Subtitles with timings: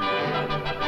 [0.00, 0.87] ¡Hasta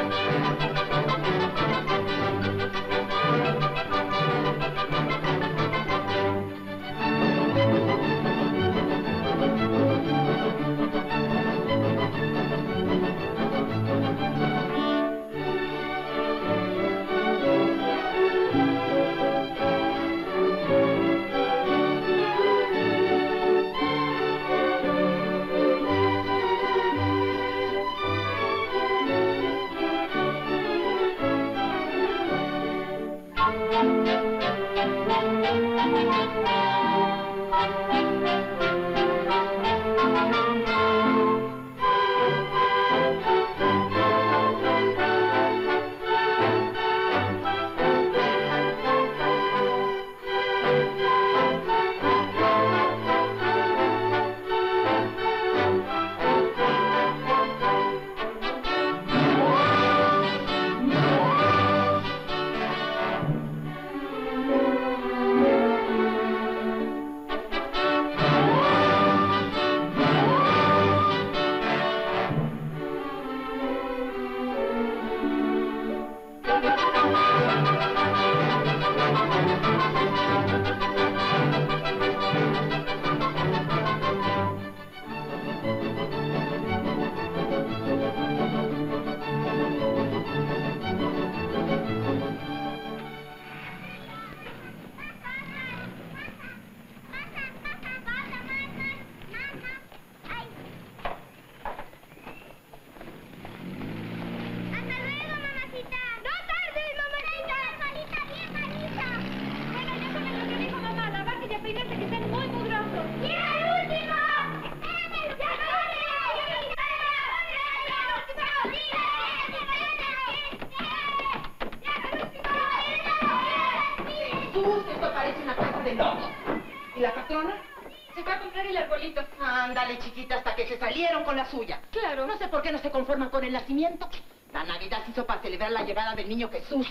[135.70, 136.86] la llegada del niño Jesús,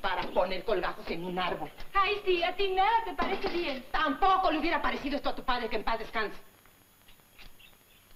[0.00, 1.70] para poner colgajos en un árbol.
[1.94, 3.84] Ay, sí, a ti nada te parece bien.
[3.90, 6.36] Tampoco le hubiera parecido esto a tu padre que en paz descanse.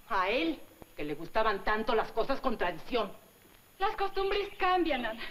[0.09, 0.59] A él,
[0.95, 3.11] que le gustaban tanto las cosas con tradición.
[3.79, 5.23] Las costumbres cambian, Ana.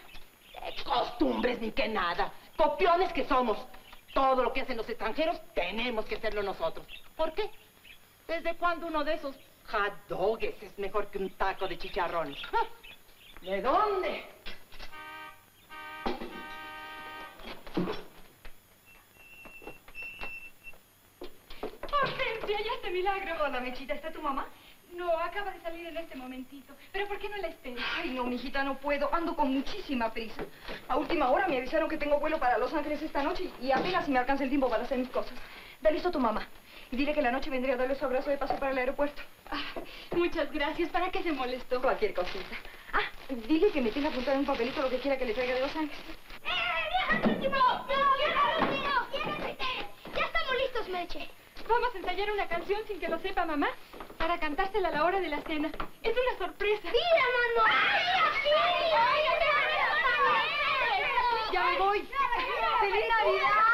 [0.52, 2.32] ¡Qué costumbres ni qué nada!
[2.56, 3.58] Copiones que somos.
[4.14, 6.86] Todo lo que hacen los extranjeros tenemos que hacerlo nosotros.
[7.16, 7.50] ¿Por qué?
[8.26, 9.36] ¿Desde cuándo uno de esos
[9.68, 12.38] hot dogs es mejor que un taco de chicharrones?
[13.42, 14.35] ¿De dónde?
[22.86, 23.34] Este milagro.
[23.42, 24.46] Hola, Mechita, ¿está tu mamá?
[24.94, 26.72] No, acaba de salir en este momentito.
[26.92, 27.84] ¿Pero por qué no la esperas?
[27.96, 29.12] Ay, no, mijita, no puedo.
[29.12, 30.44] Ando con muchísima prisa.
[30.86, 34.04] A última hora me avisaron que tengo vuelo para Los Ángeles esta noche y apenas
[34.04, 35.32] si me alcanza el tiempo para hacer mis cosas.
[35.80, 36.46] Da listo a tu mamá.
[36.92, 39.20] Y dile que la noche vendría a darle su abrazo de paso para el aeropuerto.
[39.50, 39.80] Ah,
[40.12, 40.88] muchas gracias.
[40.90, 41.82] ¿Para qué se molestó?
[41.82, 42.56] Cualquier cosita.
[42.92, 45.54] Ah, dile que me tenga apuntado en un papelito lo que quiera que le traiga
[45.54, 46.04] de Los Ángeles.
[46.44, 47.48] ¡Eh, vieja!
[47.48, 48.92] ¡No, vieja último!
[49.10, 49.64] ¡Siéntate!
[50.14, 51.35] ¡Ya estamos listos, Meche!
[51.68, 53.68] Vamos a ensayar una canción sin que lo sepa mamá
[54.18, 55.70] para cantársela a la hora de la cena.
[56.02, 56.82] Es una sorpresa.
[56.84, 57.62] ¡Mira, mano!
[57.66, 58.06] ¡Ay!
[61.52, 62.08] ¡Ya me voy!
[62.80, 63.65] ¡Feliz Navidad!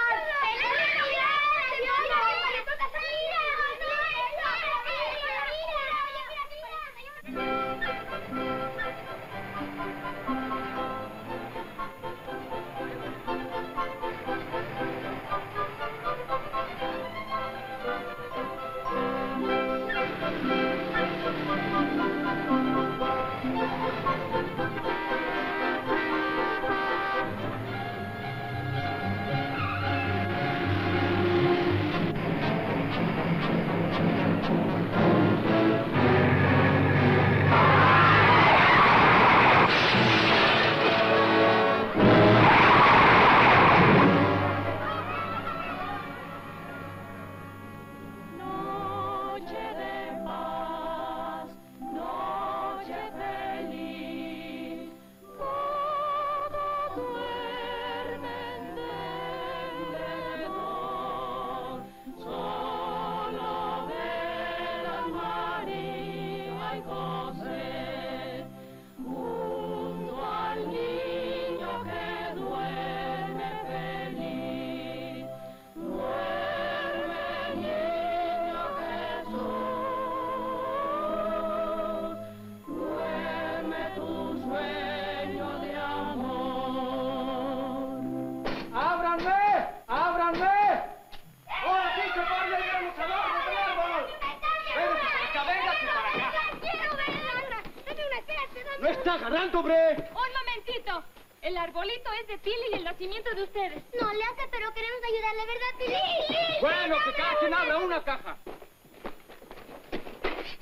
[99.02, 99.74] Está agarrando, hombre!
[99.96, 101.04] Un momentito.
[101.42, 103.82] El arbolito es de Pili y el nacimiento de ustedes.
[104.00, 105.94] No le hace, pero queremos ayudarle, ¿verdad, Pili?
[106.28, 106.60] Sí, sí.
[106.60, 108.36] Bueno, que cada quien abra una caja.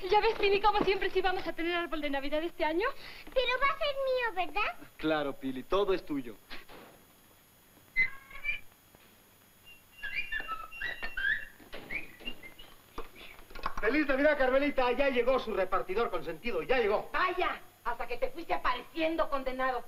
[0.09, 2.87] Ya ves, Pili, como siempre sí vamos a tener árbol de Navidad este año.
[3.31, 4.75] Pero va a ser mío, ¿verdad?
[4.97, 6.35] Claro, Pili, todo es tuyo.
[13.79, 14.91] ¡Feliz Navidad, Carmelita!
[14.93, 17.09] Ya llegó su repartidor consentido, ya llegó.
[17.13, 19.83] Vaya, hasta que te fuiste apareciendo, condenado.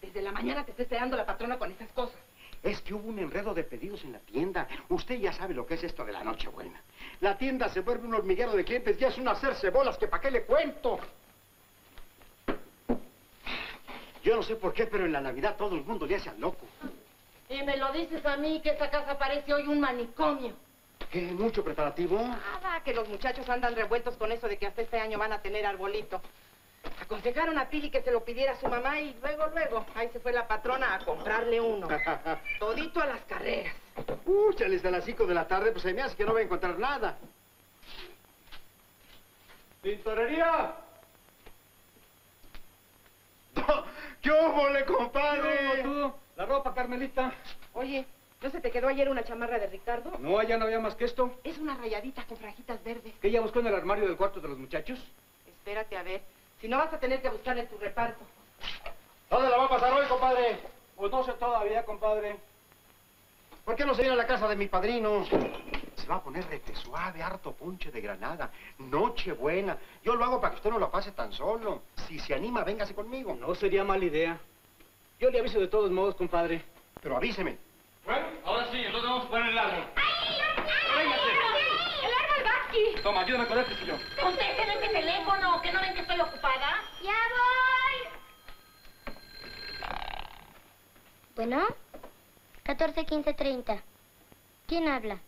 [0.00, 2.16] Desde la mañana te está esperando la patrona con esas cosas.
[2.62, 4.66] Es que hubo un enredo de pedidos en la tienda.
[4.88, 6.80] Usted ya sabe lo que es esto de la Nochebuena.
[7.20, 10.22] La tienda se vuelve un hormiguero de clientes, ya es un hacerse bolas que para
[10.22, 10.98] qué le cuento.
[14.22, 16.40] Yo no sé por qué, pero en la Navidad todo el mundo le hace al
[16.40, 16.66] loco.
[17.50, 20.54] Y me lo dices a mí que esta casa parece hoy un manicomio.
[21.12, 21.20] ¿Qué?
[21.32, 22.18] ¿Mucho preparativo?
[22.18, 25.42] Nada, que los muchachos andan revueltos con eso de que hasta este año van a
[25.42, 26.22] tener arbolito.
[27.00, 30.20] Aconsejaron a Pili que se lo pidiera a su mamá y luego, luego, ahí se
[30.20, 31.88] fue la patrona a comprarle uno.
[32.58, 33.74] Todito a las carreras.
[34.26, 36.34] Uy, ya les a las 5 de la tarde, pues se me hace que no
[36.34, 37.18] va a encontrar nada.
[39.82, 40.74] ¡Tintorería!
[44.22, 45.82] ¿Qué óvole, compadre?
[45.82, 46.12] tú?
[46.36, 47.32] La ropa, Carmelita.
[47.74, 48.06] Oye,
[48.42, 50.12] ¿no se te quedó ayer una chamarra de Ricardo?
[50.18, 51.38] No, allá no había más que esto.
[51.44, 53.14] Es una rayadita con frajitas verdes.
[53.20, 54.98] ¿Qué ella buscó en el armario del cuarto de los muchachos?
[55.46, 56.22] Espérate a ver.
[56.64, 58.24] Si no vas a tener que buscarle tu reparto.
[59.28, 60.60] ¿Dónde la va a pasar hoy, compadre?
[60.96, 62.38] Pues no sé todavía, compadre.
[63.66, 65.26] ¿Por qué no se viene a la casa de mi padrino?
[65.26, 68.50] Se va a poner de té suave, harto ponche de granada.
[68.78, 69.76] Noche buena.
[70.02, 71.82] Yo lo hago para que usted no lo pase tan solo.
[72.08, 73.36] Si se anima, véngase conmigo.
[73.38, 74.40] No sería mala idea.
[75.20, 76.64] Yo le aviso de todos modos, compadre.
[77.02, 77.58] Pero avíseme.
[78.06, 80.03] Bueno, ahora sí, entonces vamos a poner el árbol.
[82.74, 83.02] ¡El árbol va aquí!
[83.02, 84.00] Toma, ayúdame con este sillón.
[84.20, 86.82] Contesten ese teléfono, que no ven que estoy ocupada.
[87.02, 88.08] ¡Ya voy!
[91.36, 91.66] Bueno,
[92.64, 93.82] 14, 15, 30.
[94.66, 95.18] ¿Quién habla?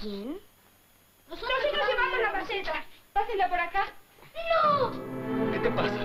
[0.00, 0.38] ¿Quién?
[1.28, 2.84] Nosotros llevamos la maceta.
[3.12, 3.86] Pásenla por acá.
[4.34, 5.52] ¡No!
[5.52, 5.98] ¿Qué te pasa?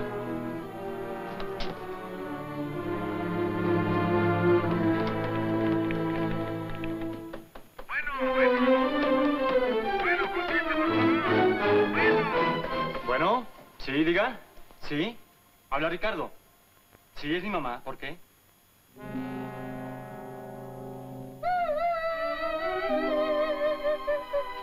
[7.88, 8.49] Bueno,
[14.00, 14.40] sí, diga.
[14.88, 15.18] Sí.
[15.70, 16.32] Habla Ricardo.
[17.16, 17.82] Sí, es mi mamá.
[17.84, 18.18] ¿Por qué?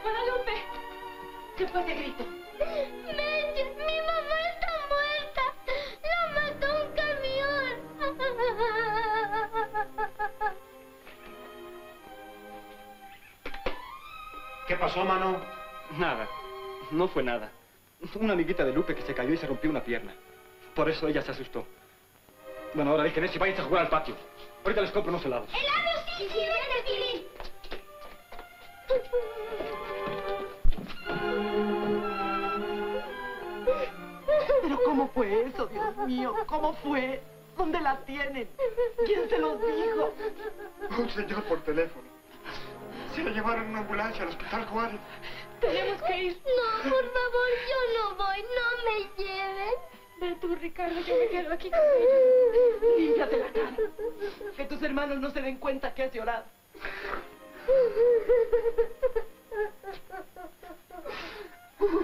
[0.02, 0.52] Guadalupe.
[1.58, 2.24] ¿Qué fue ese grito?
[2.58, 3.76] ¡Meches!
[3.76, 5.42] ¡Mi mamá está muerta!
[6.02, 7.74] ¡La mató un camión!
[14.66, 15.42] ¿Qué pasó, mano?
[15.98, 16.26] Nada.
[16.90, 17.50] No fue nada.
[18.14, 20.14] Una amiguita de Lupe que se cayó y se rompió una pierna.
[20.74, 21.66] Por eso ella se asustó.
[22.74, 24.14] Bueno, ahora déjenme si vayan a jugar al patio.
[24.62, 25.48] Ahorita les compro unos helados.
[25.50, 26.28] ¡Helado, sí!
[26.28, 27.26] ¡Sí, vete!
[34.62, 36.34] ¿Pero cómo fue eso, Dios mío?
[36.46, 37.20] ¿Cómo fue?
[37.56, 38.48] ¿Dónde la tienen?
[39.06, 40.14] ¿Quién se los dijo?
[40.98, 42.06] Un señor por teléfono.
[43.14, 45.00] Se la llevaron en una ambulancia al hospital Juárez.
[45.60, 46.42] Tenemos que ir.
[46.44, 48.42] No, por favor, yo no voy.
[48.42, 49.74] No me lleven.
[50.20, 52.98] Ve tú, Ricardo, yo me quedo aquí con ellos.
[52.98, 53.76] Límpiate la cara.
[54.56, 56.44] Que tus hermanos no se den cuenta que has llorado.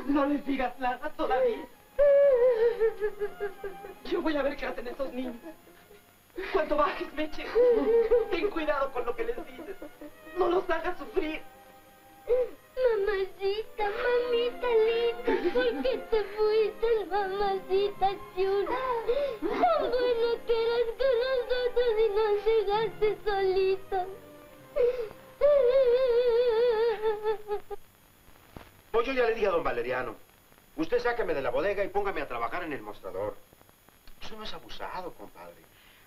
[0.07, 1.67] No les digas nada todavía.
[4.05, 5.37] Yo voy a ver qué hacen esos niños.
[6.53, 7.47] Cuando bajes, Meche,
[8.31, 9.77] ten cuidado con lo que les dices.
[10.39, 11.43] No los hagas sufrir.
[12.75, 18.81] Mamacita, mamita linda, ¿por qué te fuiste, mamacita chula?
[19.41, 24.07] Tan bueno que eras con nosotros y nos dejaste solitos.
[28.91, 30.17] Pues yo ya le dije a don Valeriano.
[30.77, 33.37] Usted sáqueme de la bodega y póngame a trabajar en el mostrador.
[34.21, 35.63] Eso no es abusado, compadre.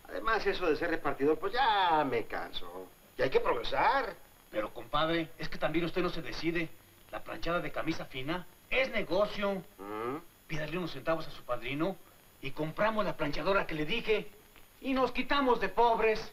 [0.08, 2.88] Además, eso de ser repartidor, pues ya me canso.
[3.18, 4.16] Y hay que progresar.
[4.52, 6.70] Pero, compadre, es que también usted no se decide.
[7.12, 9.64] La planchada de camisa fina es negocio.
[9.78, 10.18] ¿Mm?
[10.48, 11.98] Pídale unos centavos a su padrino
[12.42, 14.28] y compramos la planchadora que le dije.
[14.82, 16.32] Y nos quitamos de pobres.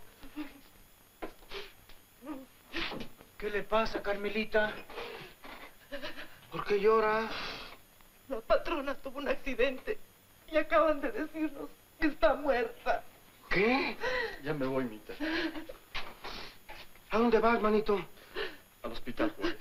[3.39, 4.73] ¿Qué le pasa, Carmelita?
[6.51, 7.29] ¿Por qué llora?
[8.29, 9.99] La patrona tuvo un accidente
[10.51, 13.03] y acaban de decirnos que está muerta.
[13.51, 13.97] ¿Qué?
[14.45, 15.15] Ya me voy, Mita.
[17.13, 18.03] ¿A dónde vas, manito?
[18.83, 19.59] Al hospital, Juárez.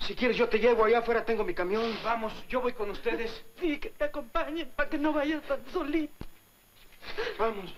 [0.00, 0.84] Si quieres, yo te llevo.
[0.84, 1.96] Allá afuera tengo mi camión.
[2.04, 3.44] Vamos, yo voy con ustedes.
[3.58, 6.14] Sí, que te acompañen para que no vayas tan solito.
[7.38, 7.74] Vamos.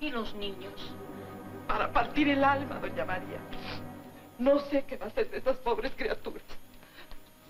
[0.00, 0.90] ¿Y los niños?
[1.68, 3.38] Para partir el alma, doña María.
[4.38, 6.42] No sé qué va a hacer de esas pobres criaturas.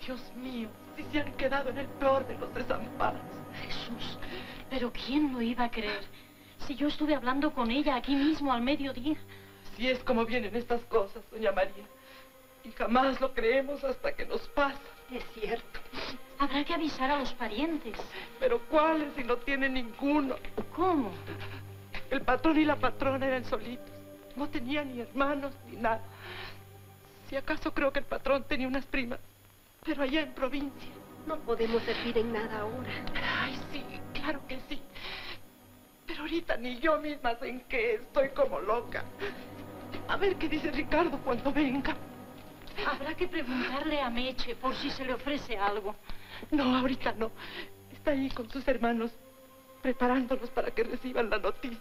[0.04, 3.20] Dios mío, si se han quedado en el peor de los desamparos.
[3.62, 4.18] Jesús,
[4.70, 6.04] pero ¿quién lo iba a creer?
[6.66, 9.16] Si yo estuve hablando con ella aquí mismo al mediodía.
[9.72, 11.84] Así es como vienen estas cosas, doña María.
[12.64, 14.80] Y jamás lo creemos hasta que nos pasa.
[15.10, 15.80] Es cierto.
[16.38, 17.98] Habrá que avisar a los parientes.
[18.38, 20.36] Pero ¿cuáles si no tiene ninguno?
[20.74, 21.10] ¿Cómo?
[22.10, 23.90] El patrón y la patrona eran solitos.
[24.36, 26.02] No tenían ni hermanos ni nada.
[27.28, 29.18] Si acaso creo que el patrón tenía unas primas,
[29.84, 30.90] pero allá en provincia.
[31.26, 32.90] No podemos servir en nada ahora.
[33.14, 34.80] Ay, sí, claro que sí.
[36.06, 39.04] Pero ahorita ni yo misma sé en qué estoy como loca.
[40.08, 41.94] A ver qué dice Ricardo cuando venga.
[42.86, 45.94] Habrá que preguntarle a Meche por si se le ofrece algo.
[46.50, 47.30] No, ahorita no.
[47.92, 49.12] Está ahí con sus hermanos,
[49.80, 51.78] preparándolos para que reciban la noticia.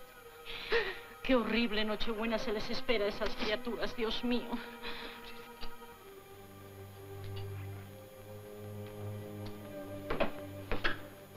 [1.23, 4.49] Qué horrible Nochebuena se les espera a esas criaturas, Dios mío.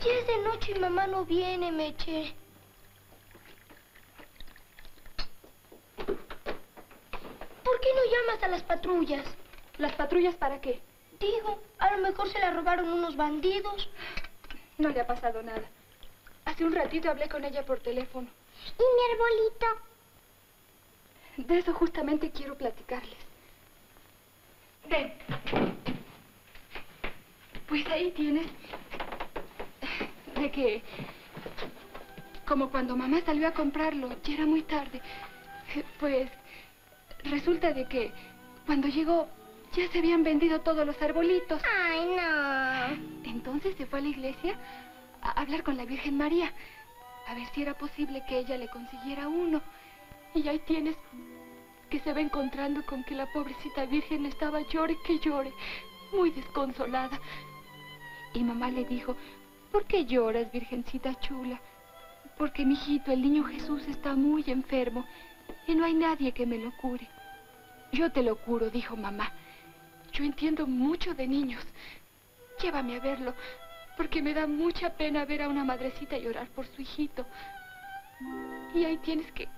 [0.05, 2.35] Ya es de noche y mamá no viene, Meche.
[7.65, 9.25] ¿Por qué no llamas a las patrullas?
[9.79, 10.81] ¿Las patrullas para qué?
[11.19, 13.89] Digo, a lo mejor se la robaron unos bandidos.
[14.77, 15.71] No le ha pasado nada.
[16.45, 18.29] Hace un ratito hablé con ella por teléfono.
[18.79, 19.67] ¿Y mi arbolito?
[21.37, 23.19] De eso justamente quiero platicarles.
[24.87, 25.15] Ven.
[27.67, 28.47] Pues ahí tienes.
[30.37, 30.83] De que...
[32.47, 35.01] Como cuando mamá salió a comprarlo, ya era muy tarde.
[35.99, 36.31] Pues
[37.25, 38.13] resulta de que
[38.67, 39.29] cuando llegó
[39.75, 41.61] ya se habían vendido todos los arbolitos.
[41.65, 43.31] Ay, no.
[43.31, 44.59] Entonces se fue a la iglesia
[45.23, 46.53] a hablar con la Virgen María.
[47.27, 49.63] A ver si era posible que ella le consiguiera uno.
[50.35, 50.97] Y ahí tienes
[51.91, 55.53] que se va encontrando con que la pobrecita Virgen estaba llore que llore,
[56.13, 57.19] muy desconsolada.
[58.33, 59.17] Y mamá le dijo,
[59.75, 61.61] ¿por qué lloras, Virgencita chula?
[62.39, 65.05] Porque mi hijito, el niño Jesús, está muy enfermo
[65.67, 67.09] y no hay nadie que me lo cure.
[67.91, 69.33] Yo te lo curo, dijo mamá.
[70.13, 71.61] Yo entiendo mucho de niños.
[72.63, 73.35] Llévame a verlo,
[73.97, 77.27] porque me da mucha pena ver a una madrecita llorar por su hijito.
[78.77, 79.49] Y ahí tienes que...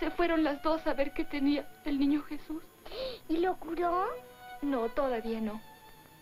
[0.00, 2.64] Se fueron las dos a ver qué tenía el niño Jesús.
[3.28, 4.08] ¿Y lo curó?
[4.62, 5.60] No, todavía no.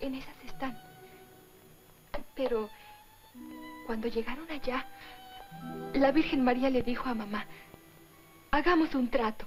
[0.01, 0.79] En esas están.
[2.35, 2.69] Pero
[3.89, 4.85] cuando llegaron allá,
[5.95, 7.47] la Virgen María le dijo a mamá,
[8.51, 9.47] hagamos un trato.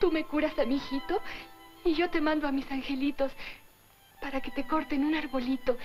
[0.00, 1.20] Tú me curas a mi hijito
[1.84, 3.30] y yo te mando a mis angelitos
[4.22, 5.76] para que te corten un arbolito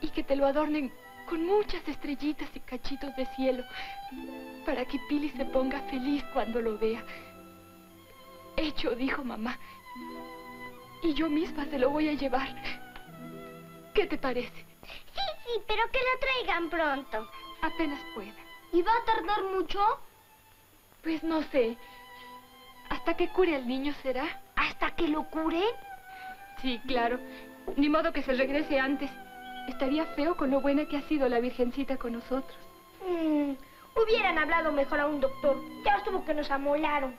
[0.00, 0.90] y que te lo adornen
[1.28, 3.64] con muchas estrellitas y cachitos de cielo
[4.64, 7.04] para que Pili se ponga feliz cuando lo vea.
[8.56, 9.58] Hecho, dijo mamá.
[11.02, 12.48] Y yo misma se lo voy a llevar.
[13.92, 14.67] ¿Qué te parece?
[15.14, 17.30] Sí, sí, pero que lo traigan pronto.
[17.62, 18.32] Apenas pueda.
[18.72, 19.80] ¿Y va a tardar mucho?
[21.02, 21.76] Pues no sé.
[22.90, 24.40] Hasta que cure al niño será.
[24.56, 25.62] ¿Hasta que lo curen?
[26.62, 27.18] Sí, claro.
[27.76, 29.10] Ni modo que se regrese antes.
[29.68, 32.56] Estaría feo con lo buena que ha sido la Virgencita con nosotros.
[33.06, 33.52] Mm,
[33.96, 35.56] hubieran hablado mejor a un doctor.
[35.84, 37.14] Ya estuvo que nos amolaron.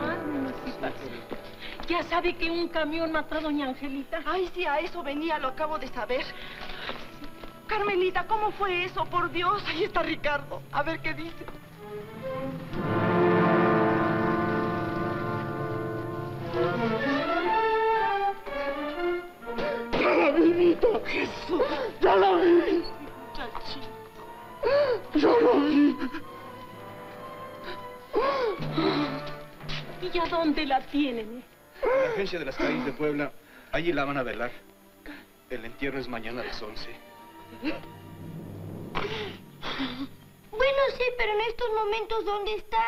[0.00, 0.92] Ah, mamacita.
[1.88, 4.20] Ya sabe que un camión mató a doña Angelita.
[4.24, 6.24] Ay, sí, a eso venía, lo acabo de saber.
[7.66, 9.04] Carmelita, ¿cómo fue eso?
[9.04, 10.62] Por Dios, ahí está Ricardo.
[10.72, 11.44] A ver qué dice.
[19.92, 21.02] ¡Ya la vi, Vito!
[21.04, 21.62] ¡Jesús!
[22.00, 22.84] ¡Ya la vi!
[25.14, 25.96] ¡Ya la vi!
[30.12, 31.53] ¿Y a dónde la tienen?
[31.82, 33.32] En la agencia de las calles de Puebla,
[33.72, 34.50] allí la van a velar.
[35.50, 36.90] El entierro es mañana a las 11.
[40.50, 42.84] Bueno, sí, pero en estos momentos, ¿dónde está?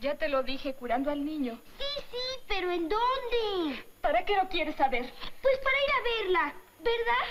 [0.00, 1.58] Ya te lo dije, curando al niño.
[1.78, 3.84] Sí, sí, pero ¿en dónde?
[4.00, 5.12] ¿Para qué lo quieres saber?
[5.42, 7.26] Pues para ir a verla, ¿verdad?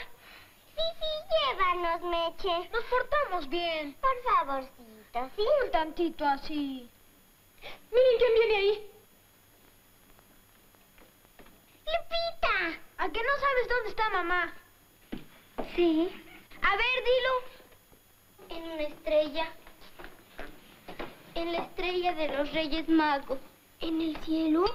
[0.76, 1.06] Sí, sí,
[1.58, 2.70] llévanos, Meche.
[2.72, 3.96] Nos portamos bien.
[4.00, 5.44] Por favorcito, ¿sí?
[5.64, 6.90] Un tantito así.
[7.92, 8.89] Miren quién viene ahí.
[11.92, 12.80] ¡Lupita!
[12.98, 14.54] ¿A qué no sabes dónde está mamá?
[15.76, 16.10] Sí.
[16.62, 18.58] A ver, dilo.
[18.58, 19.54] En una estrella.
[21.36, 23.40] En la estrella de los Reyes Magos.
[23.80, 24.66] ¿En el cielo?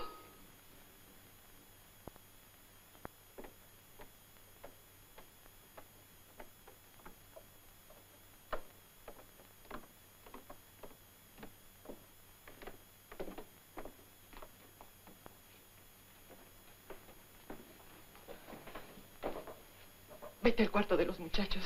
[20.44, 21.64] Vete al cuarto de los muchachos.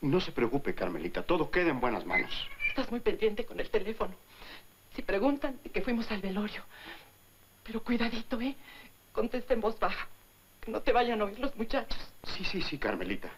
[0.00, 1.22] No se preocupe, Carmelita.
[1.22, 2.32] Todo queda en buenas manos.
[2.66, 4.14] Estás muy pendiente con el teléfono.
[4.96, 6.64] Si preguntan, que fuimos al velorio.
[7.62, 8.56] Pero cuidadito, ¿eh?
[9.12, 10.08] Contesta en voz baja.
[10.62, 11.98] Que no te vayan a oír los muchachos.
[12.24, 13.30] Sí, sí, sí, Carmelita.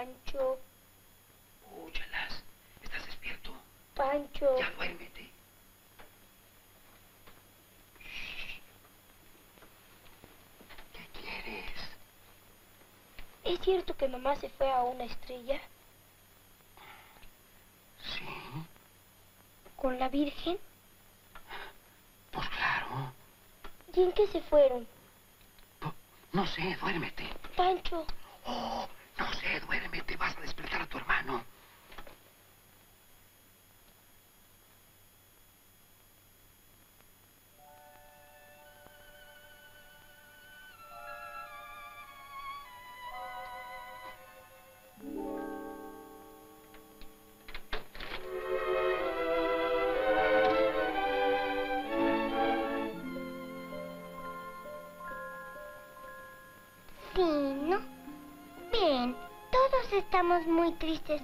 [0.00, 0.58] Pancho,
[1.84, 2.42] Óyelas.
[2.82, 3.52] ¿Estás despierto?
[3.94, 4.56] Pancho.
[4.58, 5.28] Ya duérmete.
[10.94, 11.70] ¿Qué quieres?
[13.44, 15.60] ¿Es cierto que mamá se fue a una estrella
[18.02, 18.24] Sí,
[19.76, 20.58] con la Virgen?
[22.30, 23.12] pues claro.
[23.94, 24.86] ¿Y en qué se fueron?
[25.80, 25.92] Pu-
[26.32, 27.24] No sé, duérmete.
[27.56, 28.06] Pancho,
[28.46, 28.88] Oh,
[29.20, 30.16] no sé, duérmete.
[30.16, 30.79] Vas a despertar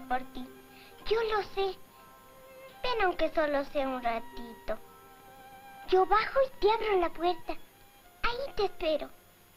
[0.08, 0.46] por ti.
[1.08, 1.78] Yo lo sé.
[2.82, 4.78] Ven aunque solo sea un ratito.
[5.88, 7.52] Yo bajo y te abro la puerta.
[7.52, 9.08] Ahí te espero.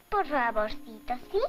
[0.08, 1.40] Por favorcito, ¿sí?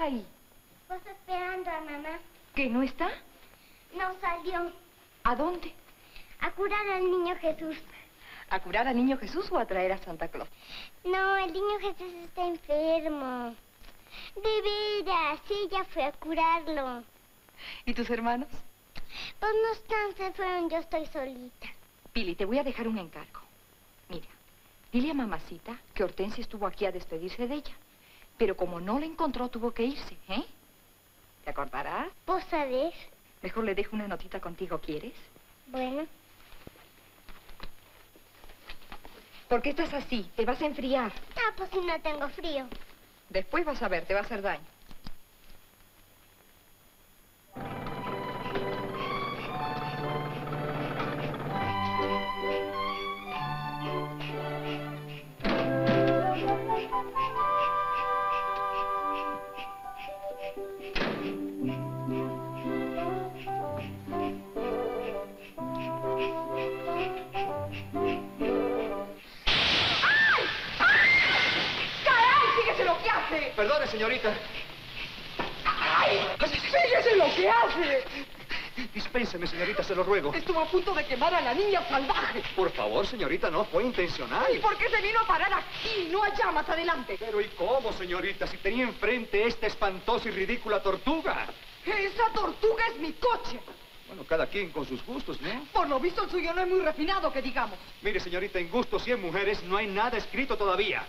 [0.00, 0.26] Ahí?
[0.88, 2.18] Pues esperando a mamá.
[2.54, 3.10] ¿Que no está?
[3.94, 4.72] No salió.
[5.24, 5.72] ¿A dónde?
[6.40, 7.76] A curar al niño Jesús.
[8.48, 10.48] ¿A curar al niño Jesús o a traer a Santa Claus?
[11.04, 13.54] No, el niño Jesús está enfermo.
[14.34, 17.04] De veras, ella fue a curarlo.
[17.84, 18.48] ¿Y tus hermanos?
[19.38, 21.68] Pues no están, se fueron, yo estoy solita.
[22.12, 23.40] Pili, te voy a dejar un encargo.
[24.08, 24.26] Mira,
[24.92, 27.74] dile a mamacita que Hortensia estuvo aquí a despedirse de ella.
[28.40, 30.46] Pero como no la encontró, tuvo que irse, ¿eh?
[31.44, 32.08] ¿Te acordarás?
[32.26, 32.94] ¿Vos sabés?
[33.42, 35.12] Mejor le dejo una notita contigo, ¿quieres?
[35.66, 36.06] Bueno,
[39.46, 40.30] ¿Por qué estás así?
[40.36, 41.12] Te vas a enfriar.
[41.36, 42.66] ah, pues si no tengo frío.
[43.28, 44.64] Después vas a ver, te va a hacer daño.
[73.60, 74.34] Perdone, señorita.
[75.66, 76.18] ¡Ay!
[76.40, 78.04] ¡Fíjese lo que hace!
[78.94, 80.32] Dispénseme, señorita, se lo ruego.
[80.32, 82.42] Estuvo a punto de quemar a la niña salvaje.
[82.56, 84.46] Por favor, señorita, no fue intencional.
[84.56, 87.18] ¿Y por qué se vino a parar aquí, no allá más adelante?
[87.20, 88.46] Pero ¿y cómo, señorita?
[88.46, 91.46] Si tenía enfrente esta espantosa y ridícula tortuga.
[91.84, 93.60] Esa tortuga es mi coche.
[94.06, 95.66] Bueno, cada quien con sus gustos, ¿no?
[95.70, 97.78] Por lo visto el suyo no es muy refinado, que digamos.
[98.00, 101.04] Mire, señorita, en gustos y en mujeres no hay nada escrito todavía.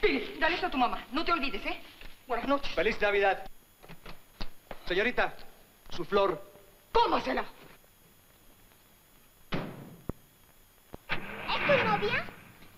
[0.00, 1.04] Pili, dale esto a tu mamá.
[1.12, 1.80] No te olvides, ¿eh?
[2.26, 2.74] Buenas noches.
[2.74, 3.46] ¡Feliz Navidad!
[4.86, 5.34] Señorita,
[5.90, 6.42] su flor.
[6.92, 7.44] ¡Cómasela!
[11.10, 12.24] ¿Es tu novia?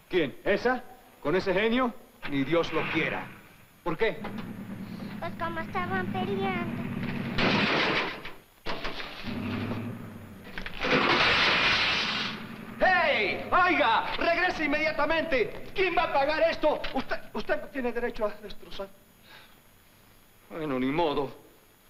[0.08, 0.36] ¿Quién?
[0.44, 0.82] ¿Esa?
[1.22, 1.92] ¿Con ese genio?
[2.30, 3.26] Ni Dios lo quiera.
[3.84, 4.18] ¿Por qué?
[5.20, 6.82] Pues como estaban peleando.
[13.18, 13.44] ¡Hey!
[13.50, 14.14] ¡Oiga!
[14.16, 15.70] ¡Regrese inmediatamente!
[15.74, 16.80] ¿Quién va a pagar esto?
[16.94, 18.88] Usted, usted no tiene derecho a destrozar.
[20.48, 21.32] Bueno, ni modo.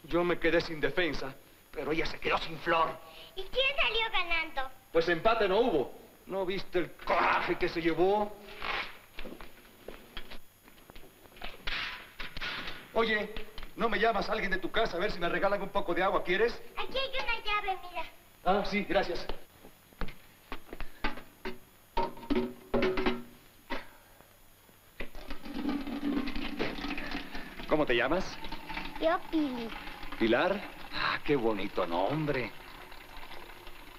[0.05, 1.35] Yo me quedé sin defensa,
[1.71, 2.89] pero ella se quedó sin flor.
[3.37, 4.71] ¿Y quién salió ganando?
[4.91, 5.93] Pues empate no hubo.
[6.27, 8.35] ¿No viste el coraje que se llevó?
[12.95, 13.35] Oye,
[13.77, 15.93] ¿no me llamas a alguien de tu casa a ver si me regalan un poco
[15.93, 16.25] de agua?
[16.25, 16.59] ¿Quieres?
[16.75, 18.05] Aquí hay una llave, mira.
[18.47, 19.27] Ah, sí, gracias.
[27.79, 28.25] ¿Cómo te llamas?
[29.01, 29.69] Yo, Pili.
[30.19, 30.61] Pilar.
[30.93, 32.51] Ah, qué bonito nombre.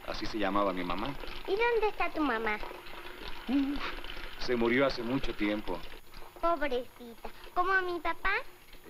[0.05, 1.07] Así se llamaba mi mamá.
[1.47, 2.57] ¿Y dónde está tu mamá?
[4.39, 5.79] Se murió hace mucho tiempo.
[6.41, 7.29] Pobrecita.
[7.53, 8.33] ¿Como mi papá?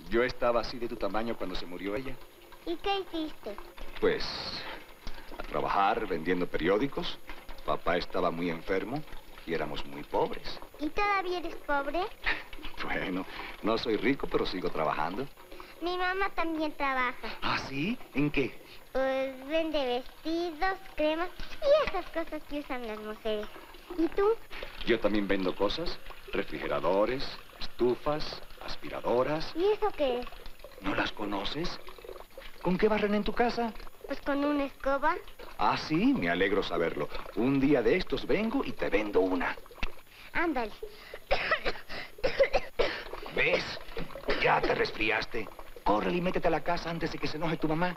[0.10, 2.16] Yo estaba así de tu tamaño cuando se murió ella.
[2.66, 3.56] ¿Y qué hiciste?
[4.02, 4.26] Pues
[5.38, 7.20] a trabajar vendiendo periódicos.
[7.64, 9.04] Papá estaba muy enfermo
[9.46, 10.60] y éramos muy pobres.
[10.80, 12.02] ¿Y todavía eres pobre?
[12.84, 13.26] Bueno,
[13.64, 15.28] no soy rico, pero sigo trabajando.
[15.82, 17.28] Mi mamá también trabaja.
[17.42, 17.98] ¿Ah, sí?
[18.14, 18.54] ¿En qué?
[18.92, 21.30] Pues vende vestidos, cremas
[21.62, 23.48] y esas cosas que usan las mujeres.
[23.98, 24.28] ¿Y tú?
[24.86, 25.98] Yo también vendo cosas.
[26.34, 27.26] Refrigeradores,
[27.60, 29.54] estufas, aspiradoras.
[29.56, 30.28] ¿Y eso qué es?
[30.82, 31.80] ¿No las conoces?
[32.62, 33.74] ¿Con qué barren en tu casa?
[34.08, 35.16] Pues con una escoba.
[35.58, 37.10] Ah, sí, me alegro saberlo.
[37.36, 39.58] Un día de estos vengo y te vendo una.
[40.34, 40.72] Ándale.
[43.36, 43.64] ¿Ves?
[44.44, 45.48] Ya te resfriaste.
[45.84, 47.96] Córrele y métete a la casa antes de que se enoje tu mamá.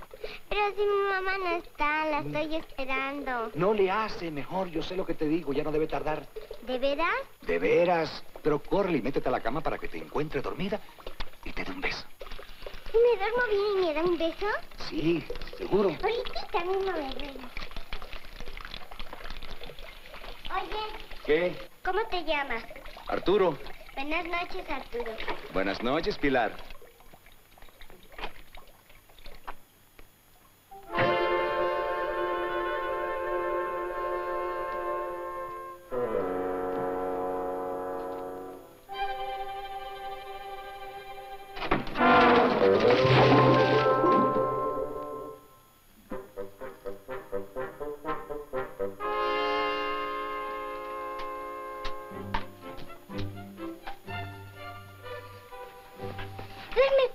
[0.49, 3.51] Pero si mi mamá no está, la estoy esperando.
[3.55, 6.27] No le hace, mejor, yo sé lo que te digo, ya no debe tardar.
[6.63, 7.15] ¿De veras?
[7.43, 8.25] De veras.
[8.43, 10.81] Pero córrele y métete a la cama para que te encuentre dormida
[11.45, 12.05] y te dé un beso.
[12.93, 14.47] ¿Y me duermo bien y me da un beso?
[14.89, 15.25] Sí,
[15.59, 15.91] seguro.
[15.91, 17.51] Ahorita mismo me duermo.
[20.51, 20.83] Oye,
[21.27, 21.57] ¿Qué?
[21.85, 22.65] ¿cómo te llamas?
[23.09, 23.59] Arturo.
[24.03, 25.13] Buenas noches, Arturo.
[25.53, 26.72] Buenas noches, Pilar.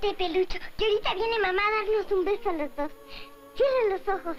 [0.08, 2.92] este pelucho, que ahorita viene mamá a darnos un beso a los dos.
[3.56, 4.38] Cierren los ojos.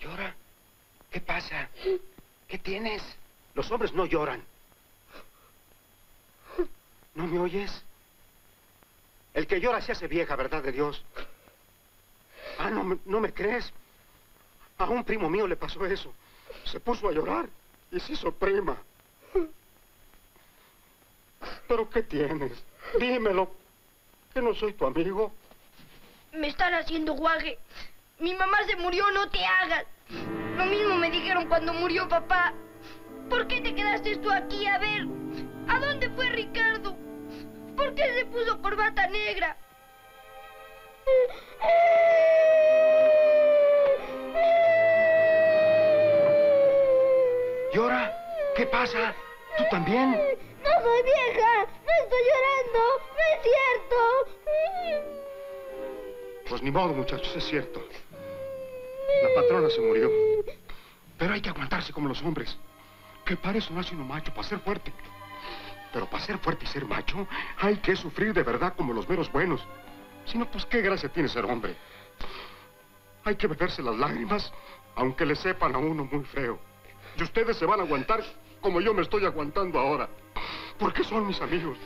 [0.00, 0.34] ¿Llora?
[1.10, 1.68] ¿Qué pasa?
[2.48, 3.02] ¿Qué tienes?
[3.54, 4.42] Los hombres no lloran.
[7.14, 7.82] ¿No me oyes?
[9.32, 11.04] El que llora se hace vieja, ¿verdad de Dios?
[12.58, 13.72] Ah, ¿no, ¿no me crees?
[14.78, 16.12] A un primo mío le pasó eso.
[16.64, 17.48] Se puso a llorar
[17.90, 18.76] y se hizo prima.
[21.68, 22.52] ¿Pero qué tienes?
[22.98, 23.50] Dímelo.
[24.32, 25.32] ¿Que no soy tu amigo?
[26.32, 27.58] Me están haciendo guaje.
[28.18, 29.84] Mi mamá se murió, no te hagas.
[30.56, 32.52] Lo mismo me dijeron cuando murió papá.
[33.28, 34.66] ¿Por qué te quedaste tú aquí?
[34.66, 35.06] A ver,
[35.68, 36.96] ¿a dónde fue Ricardo?
[37.76, 39.56] ¿Por qué se puso corbata negra?
[47.72, 48.12] ¿Llora?
[48.56, 49.14] ¿Qué pasa?
[49.58, 50.12] ¿Tú también?
[50.12, 53.96] No soy vieja, no estoy llorando, no es cierto.
[56.48, 57.82] Pues ni modo, muchachos, es cierto.
[59.22, 60.10] La patrona se murió.
[61.18, 62.56] Pero hay que aguantarse como los hombres.
[63.24, 64.92] Que para eso nace uno macho, para ser fuerte.
[65.94, 69.30] Pero para ser fuerte y ser macho, hay que sufrir de verdad como los meros
[69.30, 69.64] buenos.
[70.24, 71.76] Si no, pues qué gracia tiene ser hombre.
[73.22, 74.52] Hay que beberse las lágrimas,
[74.96, 76.58] aunque le sepan a uno muy feo.
[77.16, 78.24] Y ustedes se van a aguantar
[78.60, 80.08] como yo me estoy aguantando ahora.
[80.80, 81.78] Porque son mis amigos.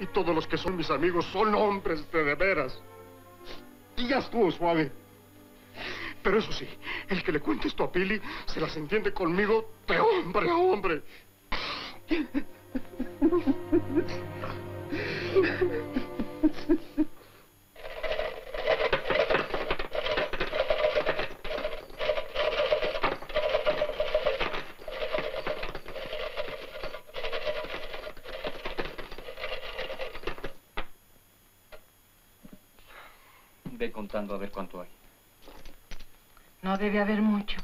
[0.00, 2.82] Y todos los que son mis amigos son hombres de de veras.
[3.96, 4.90] Y ya estuvo suave.
[6.20, 6.68] Pero eso sí,
[7.08, 11.02] el que le cuente esto a Pili se las entiende conmigo de hombre a hombre.
[33.72, 34.88] Ve contando a ver cuánto hay.
[36.62, 37.60] No debe haber mucho.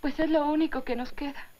[0.00, 1.55] Pues es lo único que nos queda.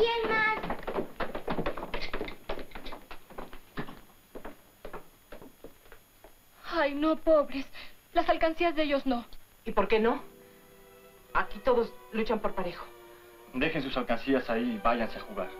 [0.00, 0.58] Hay más.
[6.72, 7.66] Ay, no, pobres.
[8.14, 9.26] Las alcancías de ellos no.
[9.64, 10.22] ¿Y por qué no?
[11.34, 12.86] Aquí todos luchan por parejo.
[13.52, 15.50] Dejen sus alcancías ahí y váyanse a jugar.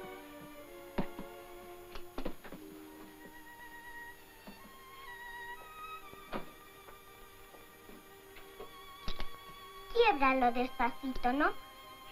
[9.92, 11.50] Quiebralo despacito, ¿no?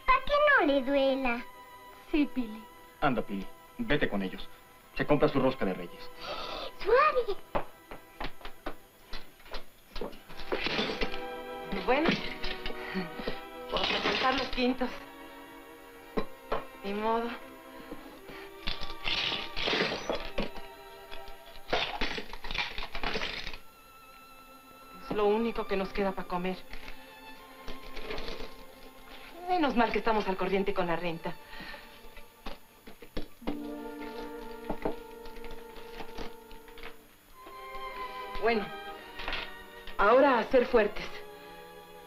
[0.05, 1.45] Para que no le duela.
[2.11, 2.63] Sí, Pili.
[3.01, 3.47] Anda, Pili,
[3.79, 4.49] vete con ellos.
[4.97, 6.11] Se compra su rosca de reyes.
[6.83, 7.37] Suave.
[11.87, 12.09] Bueno,
[13.73, 14.91] a contar los quintos.
[16.85, 17.29] Ni modo.
[25.05, 26.57] Es lo único que nos queda para comer.
[29.49, 31.35] Menos mal que estamos al corriente con la renta.
[38.49, 38.65] Bueno,
[39.99, 41.05] ahora a ser fuertes.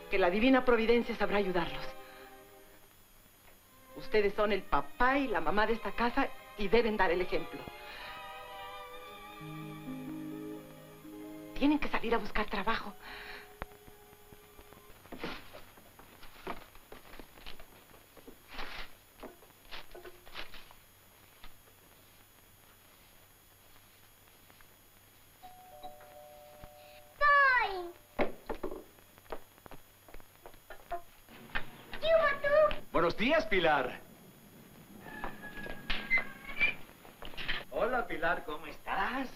[0.09, 1.85] Que la divina providencia sabrá ayudarlos.
[3.95, 7.59] Ustedes son el papá y la mamá de esta casa y deben dar el ejemplo.
[11.59, 12.91] Tienen que salir a buscar trabajo.
[33.51, 33.99] Pilar.
[37.71, 39.27] Hola, Pilar, ¿cómo estás?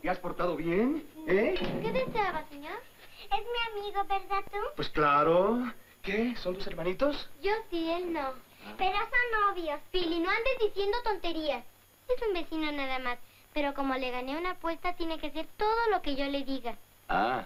[0.00, 1.04] ¿Te has portado bien?
[1.26, 1.54] ¿Eh?
[1.82, 2.80] ¿Qué deseaba, señor?
[3.24, 4.58] Es mi amigo, ¿verdad tú?
[4.76, 5.72] Pues claro.
[6.02, 6.36] ¿Qué?
[6.36, 7.28] ¿Son tus hermanitos?
[7.42, 8.32] Yo sí, él no.
[8.76, 9.80] Pero son novios.
[9.90, 11.64] Pili, no andes diciendo tonterías.
[12.08, 13.18] Es un vecino nada más.
[13.54, 16.76] Pero como le gané una apuesta, tiene que hacer todo lo que yo le diga.
[17.08, 17.42] Ah.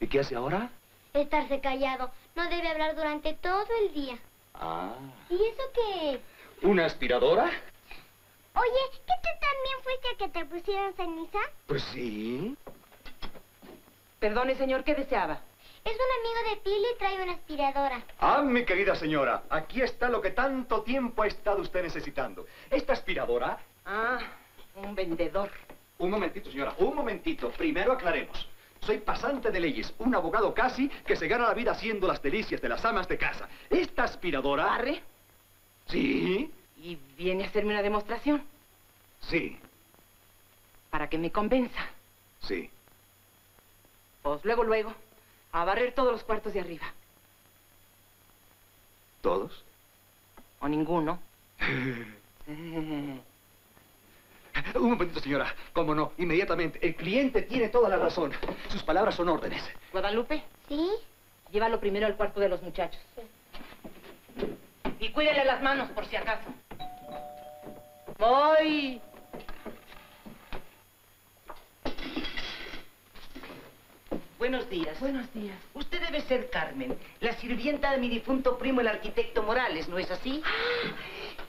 [0.00, 0.70] ¿Y qué hace ahora?
[1.14, 2.10] Estarse callado.
[2.34, 4.18] No debe hablar durante todo el día.
[4.60, 4.94] Ah.
[5.30, 6.20] ¿Y eso qué?
[6.66, 7.44] ¿Una aspiradora?
[7.44, 11.38] Oye, ¿qué tú también fuiste a que te pusieran ceniza?
[11.66, 12.56] Pues sí.
[14.18, 15.40] Perdone, señor, ¿qué deseaba?
[15.84, 18.02] Es un amigo de Pili y trae una aspiradora.
[18.18, 22.46] Ah, mi querida señora, aquí está lo que tanto tiempo ha estado usted necesitando.
[22.70, 23.58] Esta aspiradora...
[23.84, 24.18] Ah,
[24.74, 25.50] un vendedor.
[25.98, 27.50] Un momentito, señora, un momentito.
[27.50, 28.48] Primero aclaremos.
[28.86, 32.62] Soy pasante de leyes, un abogado casi que se gana la vida haciendo las delicias
[32.62, 33.48] de las amas de casa.
[33.68, 34.64] Esta aspiradora...
[34.64, 35.02] ¿Barre?
[35.88, 38.42] Sí, Y viene a hacerme una demostración
[39.20, 39.58] sí,
[40.90, 41.80] para que me convenza.
[42.40, 42.70] sí.
[44.22, 44.92] Pues luego, luego.
[45.52, 46.92] A barrer todos los cuartos de arriba.
[49.20, 49.64] ¿Todos?
[50.60, 51.20] O ninguno.
[54.74, 55.54] Un momentito, señora.
[55.72, 56.78] Cómo no, inmediatamente.
[56.86, 58.32] El cliente tiene toda la razón.
[58.68, 59.62] Sus palabras son órdenes.
[59.92, 60.90] Guadalupe, ¿Sí?
[61.52, 63.00] llévalo primero al cuarto de los muchachos.
[64.98, 66.48] Y cuídele las manos por si acaso.
[68.18, 69.00] Voy.
[74.38, 74.98] Buenos días.
[75.00, 75.56] Buenos días.
[75.74, 80.10] Usted debe ser Carmen, la sirvienta de mi difunto primo, el arquitecto Morales, ¿no es
[80.10, 80.42] así?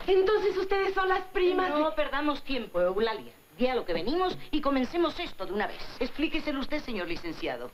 [0.07, 1.69] Entonces ustedes son las primas.
[1.69, 3.33] No perdamos tiempo, Eulalia.
[3.57, 5.81] Di a lo que venimos y comencemos esto de una vez.
[5.99, 7.71] Explíqueselo usted, señor licenciado.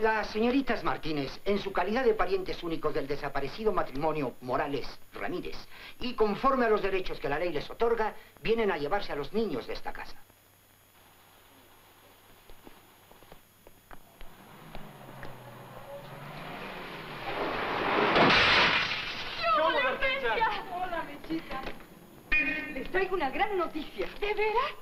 [0.00, 5.56] Las señoritas Martínez, en su calidad de parientes únicos del desaparecido matrimonio Morales Ramírez,
[6.00, 9.32] y conforme a los derechos que la ley les otorga, vienen a llevarse a los
[9.32, 10.22] niños de esta casa.
[20.74, 21.60] Hola, Mechita.
[22.72, 24.06] Les traigo una gran noticia.
[24.20, 24.74] ¿De veras?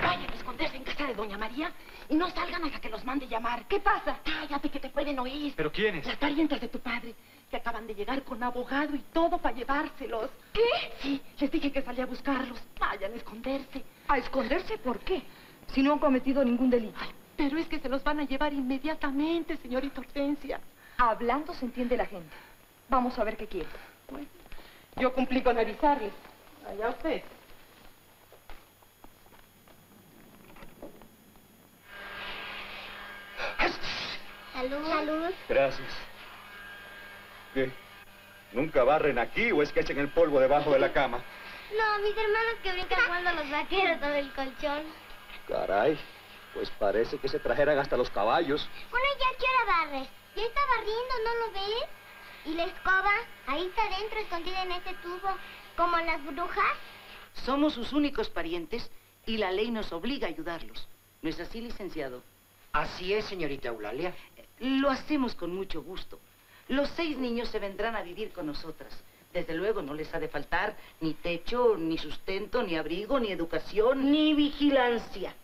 [0.00, 1.72] Vayan a esconderse en casa de Doña María
[2.08, 3.66] y no salgan hasta que los mande llamar.
[3.66, 4.18] ¿Qué pasa?
[4.24, 5.52] Cállate, que te pueden oír.
[5.56, 6.06] ¿Pero quiénes?
[6.06, 7.14] Las parientes de tu padre,
[7.50, 10.30] que acaban de llegar con abogado y todo para llevárselos.
[10.54, 10.92] ¿Qué?
[11.02, 12.58] Sí, les dije que salí a buscarlos.
[12.78, 13.84] Vayan a esconderse.
[14.08, 15.22] ¿A esconderse por qué?
[15.74, 16.98] Si no han cometido ningún delito.
[17.00, 20.60] Ay, pero es que se los van a llevar inmediatamente, señorita Hortensia.
[20.96, 22.34] Hablando se entiende la gente.
[22.88, 23.68] Vamos a ver qué quiere.
[24.10, 24.26] Bueno,
[24.96, 26.12] yo cumplí con avisarles.
[26.68, 27.22] Allá usted.
[34.52, 34.88] Salud.
[34.88, 35.34] Salud.
[35.48, 35.88] Gracias.
[37.54, 37.70] ¿Qué?
[38.52, 41.22] ¿Nunca barren aquí o es que echen el polvo debajo de la cama?
[41.76, 44.82] No, mis hermanos que brincan jugando a los vaqueros sobre el colchón.
[45.48, 45.98] Caray,
[46.52, 48.68] pues parece que se trajeran hasta los caballos.
[48.90, 50.08] Bueno, ya qué hora barres.
[50.34, 51.99] Ya está barriendo, ¿no lo ves?
[52.44, 53.12] ¿Y la escoba?
[53.46, 55.36] Ahí está dentro, escondida en ese tubo.
[55.76, 56.76] Como las brujas.
[57.44, 58.90] Somos sus únicos parientes
[59.26, 60.88] y la ley nos obliga a ayudarlos.
[61.22, 62.22] ¿No es así, licenciado?
[62.72, 64.14] Así es, señorita Eulalia.
[64.58, 66.18] Lo hacemos con mucho gusto.
[66.68, 68.92] Los seis niños se vendrán a vivir con nosotras.
[69.32, 74.10] Desde luego no les ha de faltar ni techo, ni sustento, ni abrigo, ni educación,
[74.10, 75.34] ni vigilancia.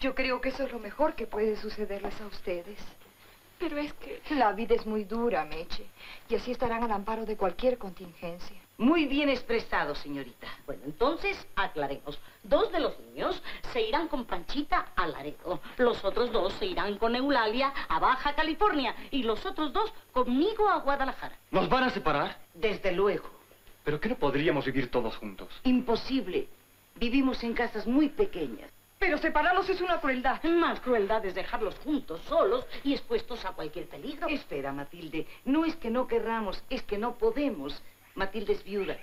[0.00, 2.78] Yo creo que eso es lo mejor que puede sucederles a ustedes.
[3.58, 4.20] Pero es que...
[4.30, 5.86] La vida es muy dura, Meche,
[6.28, 8.56] y así estarán al amparo de cualquier contingencia.
[8.78, 10.46] Muy bien expresado, señorita.
[10.66, 12.18] Bueno, entonces aclaremos.
[12.42, 13.42] Dos de los niños
[13.72, 15.60] se irán con Panchita a Laredo.
[15.78, 18.94] Los otros dos se irán con Eulalia a Baja California.
[19.10, 21.38] Y los otros dos conmigo a Guadalajara.
[21.50, 22.38] ¿Nos van a separar?
[22.52, 23.30] Desde luego.
[23.82, 25.48] ¿Pero qué no podríamos vivir todos juntos?
[25.64, 26.48] Imposible.
[26.96, 28.70] Vivimos en casas muy pequeñas.
[28.98, 30.42] Pero separarlos es una crueldad.
[30.44, 34.28] Más crueldad es dejarlos juntos, solos y expuestos a cualquier peligro.
[34.28, 35.26] Espera, Matilde.
[35.44, 37.82] No es que no querramos, es que no podemos.
[38.14, 38.96] Matilde es viuda.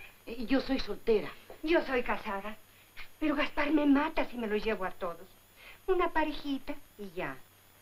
[0.48, 1.30] Yo soy soltera.
[1.62, 2.58] Yo soy casada.
[3.20, 5.28] Pero Gaspar me mata si me los llevo a todos.
[5.88, 7.38] Una parejita y ya.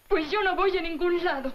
[0.08, 1.54] Pues yo no voy a ningún lado.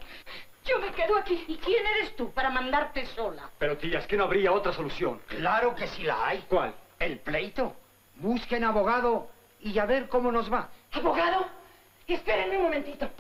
[0.65, 1.45] Yo me quedo aquí.
[1.47, 3.51] ¿Y quién eres tú para mandarte sola?
[3.59, 5.21] Pero tía, es que no habría otra solución.
[5.29, 6.45] Claro que sí la hay.
[6.49, 6.75] ¿Cuál?
[6.99, 7.77] El pleito.
[8.17, 9.29] Busquen abogado
[9.67, 10.69] y a ver cómo nos va.
[10.93, 11.47] ¿Abogado?
[12.07, 13.11] Espérenme un momentito.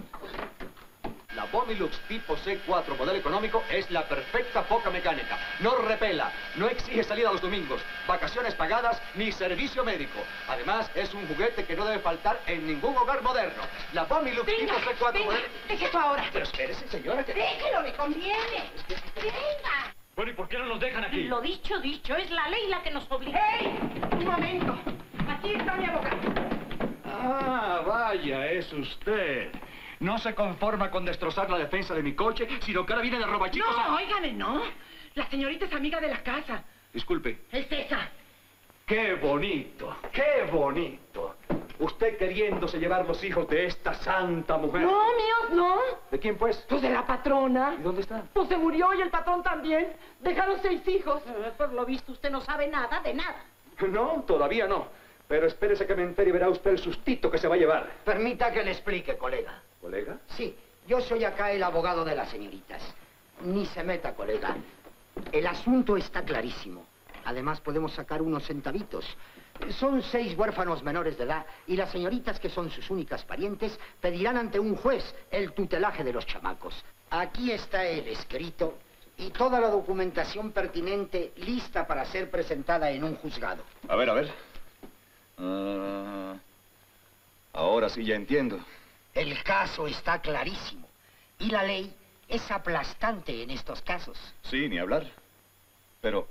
[1.34, 5.38] La Bonilux tipo C4 modelo económico es la perfecta foca mecánica.
[5.60, 10.18] No repela, no exige salida los domingos, vacaciones pagadas ni servicio médico.
[10.48, 13.64] Además, es un juguete que no debe faltar en ningún hogar moderno.
[13.92, 15.48] La Bonilux tipo C4 venga, modelo...
[15.68, 16.24] deje esto ahora.
[16.32, 17.34] Pero espérese, señora, que...
[17.34, 18.70] Déjelo, le conviene.
[19.16, 19.94] Venga.
[20.14, 21.24] Bueno, ¿y por qué no nos dejan aquí?
[21.24, 23.38] Lo dicho, dicho, es la ley la que nos obliga.
[23.58, 23.78] ¡Hey!
[24.12, 24.96] Un momento.
[25.46, 26.16] Aquí está mi abogado.
[27.04, 29.52] Ah, vaya, es usted.
[30.00, 33.26] No se conforma con destrozar la defensa de mi coche, sino que ahora viene de
[33.26, 33.94] robachicos No, a...
[33.94, 34.62] óigame, no.
[35.14, 36.64] La señorita es amiga de la casa.
[36.92, 37.44] Disculpe.
[37.52, 38.08] Es esa.
[38.86, 39.96] ¡Qué bonito!
[40.12, 41.36] ¡Qué bonito!
[41.78, 44.82] Usted queriéndose llevar los hijos de esta santa mujer.
[44.82, 45.76] No, míos no.
[46.10, 46.56] ¿De quién, pues?
[46.68, 47.76] Pues de la patrona.
[47.78, 48.24] ¿Y dónde está?
[48.32, 49.92] Pues se murió y el patrón también.
[50.20, 51.22] Dejaron seis hijos.
[51.24, 53.44] Eh, Por lo visto, usted no sabe nada de nada.
[53.88, 55.05] No, todavía no.
[55.28, 57.90] Pero espérese que me entere y verá usted el sustito que se va a llevar.
[58.04, 59.60] Permita que le explique, colega.
[59.80, 60.18] ¿Colega?
[60.36, 60.54] Sí,
[60.86, 62.82] yo soy acá el abogado de las señoritas.
[63.42, 64.56] Ni se meta, colega.
[65.32, 66.86] El asunto está clarísimo.
[67.24, 69.04] Además, podemos sacar unos centavitos.
[69.70, 74.36] Son seis huérfanos menores de edad y las señoritas, que son sus únicas parientes, pedirán
[74.36, 76.84] ante un juez el tutelaje de los chamacos.
[77.10, 78.74] Aquí está el escrito
[79.16, 83.62] y toda la documentación pertinente lista para ser presentada en un juzgado.
[83.88, 84.30] A ver, a ver.
[85.38, 86.36] Ah,
[87.52, 88.58] ahora sí ya entiendo.
[89.14, 90.88] El caso está clarísimo.
[91.38, 91.94] Y la ley
[92.28, 94.18] es aplastante en estos casos.
[94.42, 95.10] Sí, ni hablar.
[96.00, 96.28] Pero,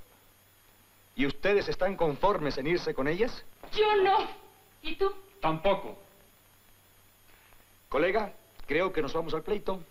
[1.16, 3.43] ¿y ustedes están conformes en irse con ellas?
[3.74, 4.28] Yo no.
[4.82, 5.14] ¿Y tú?
[5.41, 5.97] Tampoco.
[7.89, 8.34] Colega,
[8.66, 9.84] creo que nos vamos al pleito.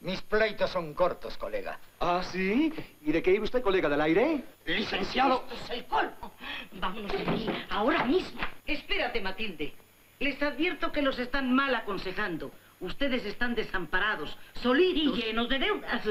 [0.00, 1.78] Mis pleitos son cortos, colega.
[2.00, 2.72] ¿Ah, sí?
[3.02, 4.44] ¿Y de qué iba usted, colega, del aire?
[4.66, 5.44] Licenciado.
[5.50, 6.32] Esto es el colmo.
[6.72, 8.40] Vámonos de aquí, ahora mismo.
[8.66, 9.72] Espérate, Matilde.
[10.20, 12.52] Les advierto que los están mal aconsejando.
[12.80, 15.18] Ustedes están desamparados, solitos.
[15.18, 16.04] Y llenos de deudas.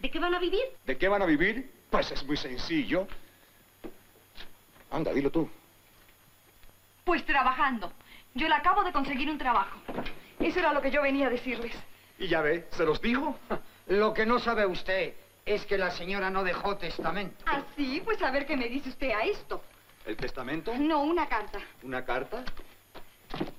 [0.00, 0.64] ¿De qué van a vivir?
[0.84, 1.70] ¿De qué van a vivir?
[1.90, 3.06] Pues es muy sencillo.
[4.90, 5.48] Anda, dilo tú.
[7.04, 7.92] Pues trabajando.
[8.34, 9.78] Yo le acabo de conseguir un trabajo.
[10.40, 11.74] Eso era lo que yo venía a decirles.
[12.18, 13.36] Y ya ve, ¿se los dijo?
[13.86, 15.14] Lo que no sabe usted
[15.44, 17.44] es que la señora no dejó testamento.
[17.46, 18.02] ¿Ah, sí?
[18.04, 19.62] Pues a ver qué me dice usted a esto.
[20.04, 20.74] ¿El testamento?
[20.76, 21.58] No, una carta.
[21.82, 22.44] ¿Una carta?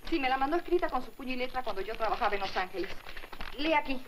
[0.10, 2.56] Sí, me la mandó escrita con su puño y letra cuando yo trabajaba en Los
[2.56, 2.90] Ángeles.
[3.58, 4.02] Lee aquí.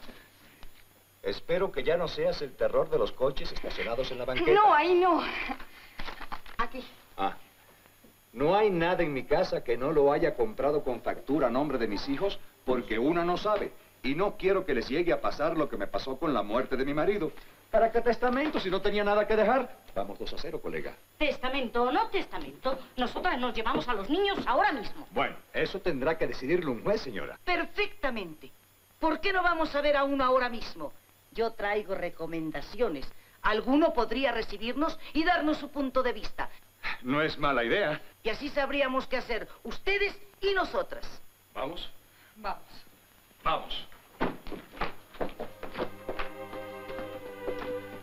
[1.21, 4.53] Espero que ya no seas el terror de los coches estacionados en la banqueta.
[4.53, 5.21] No, ahí no.
[6.57, 6.83] Aquí.
[7.17, 7.35] Ah.
[8.31, 11.77] No hay nada en mi casa que no lo haya comprado con factura a nombre
[11.77, 13.71] de mis hijos porque una no sabe.
[14.03, 16.77] Y no quiero que les llegue a pasar lo que me pasó con la muerte
[16.77, 17.31] de mi marido.
[17.69, 19.77] ¿Para qué testamento si no tenía nada que dejar?
[19.93, 20.95] Vamos dos a cero, colega.
[21.17, 25.07] Testamento o no testamento, nosotras nos llevamos a los niños ahora mismo.
[25.11, 27.37] Bueno, eso tendrá que decidirlo un juez, señora.
[27.43, 28.51] Perfectamente.
[28.99, 30.91] ¿Por qué no vamos a ver a uno ahora mismo?
[31.31, 33.05] Yo traigo recomendaciones.
[33.43, 36.49] Alguno podría recibirnos y darnos su punto de vista.
[37.03, 38.01] No es mala idea.
[38.23, 41.05] Y así sabríamos qué hacer, ustedes y nosotras.
[41.53, 41.89] ¿Vamos?
[42.37, 42.63] Vamos.
[43.43, 43.87] Vamos.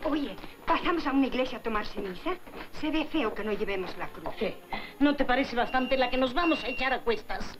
[0.03, 0.35] Oye,
[0.65, 2.35] ¿pasamos a una iglesia a tomar ceniza?
[2.79, 4.33] Se ve feo que no llevemos la cruz.
[4.39, 4.57] ¿Qué?
[4.99, 7.57] ¿No te parece bastante la que nos vamos a echar a cuestas?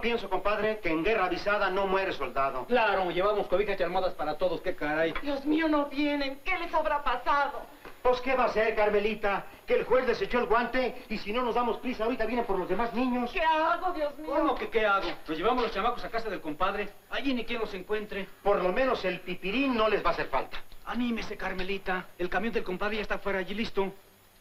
[0.00, 2.64] Yo pienso, compadre, que en guerra avisada no muere soldado.
[2.64, 5.12] Claro, llevamos cobijas y almohadas para todos, qué caray.
[5.20, 6.40] Dios mío, no vienen.
[6.42, 7.66] ¿Qué les habrá pasado?
[8.02, 9.44] Pues, ¿qué va a ser, Carmelita?
[9.66, 12.58] Que el juez desechó el guante y si no nos damos prisa, ahorita vienen por
[12.58, 13.30] los demás niños.
[13.30, 14.30] ¿Qué hago, Dios mío?
[14.34, 15.06] ¿Cómo que qué hago?
[15.28, 16.88] Nos llevamos los chamacos a casa del compadre.
[17.10, 18.26] Allí ni quien los encuentre.
[18.42, 20.56] Por lo menos el pipirín no les va a hacer falta.
[20.86, 22.06] Anímese, Carmelita.
[22.18, 23.92] El camión del compadre ya está fuera allí listo.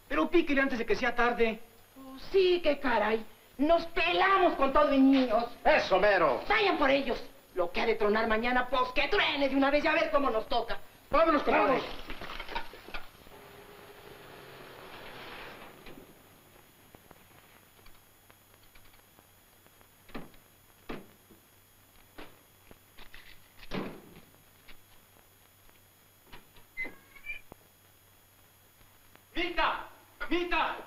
[0.07, 1.59] Pero píquele antes de que sea tarde.
[1.97, 3.25] Oh, sí, qué caray.
[3.59, 5.43] Nos pelamos con todo y niños.
[5.65, 6.41] ¡Eso, mero!
[6.47, 7.21] Vayan por ellos.
[7.55, 10.09] Lo que ha de tronar mañana, pues que truene de una vez y a ver
[10.11, 10.77] cómo nos toca.
[11.11, 11.81] Vámonos, compadre.
[29.35, 29.87] ¡Mita!
[30.29, 30.77] ¡Mita!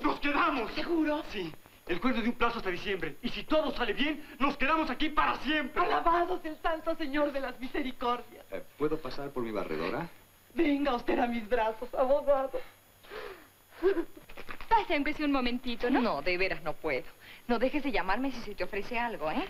[0.00, 0.72] ¡Nos quedamos!
[0.72, 1.22] ¿Seguro?
[1.30, 1.52] Sí.
[1.86, 3.16] El cuento de un plazo hasta diciembre.
[3.22, 5.82] Y si todo sale bien, nos quedamos aquí para siempre.
[5.82, 8.44] Alabado sea el Santo Señor de las Misericordias.
[8.50, 10.08] Eh, ¿Puedo pasar por mi barredora?
[10.54, 12.60] Venga usted a mis brazos, abogado.
[14.86, 16.00] Sea un momentito, ¿no?
[16.00, 17.04] No, de veras no puedo.
[17.46, 19.44] No dejes de llamarme si se te ofrece algo, ¿eh?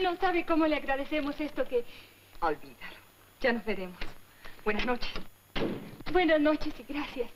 [0.00, 1.84] No sabe cómo le agradecemos esto que...
[2.40, 2.96] Olvídalo.
[3.40, 3.98] Ya nos veremos.
[4.64, 5.12] Buenas noches.
[6.12, 7.30] Buenas noches y gracias.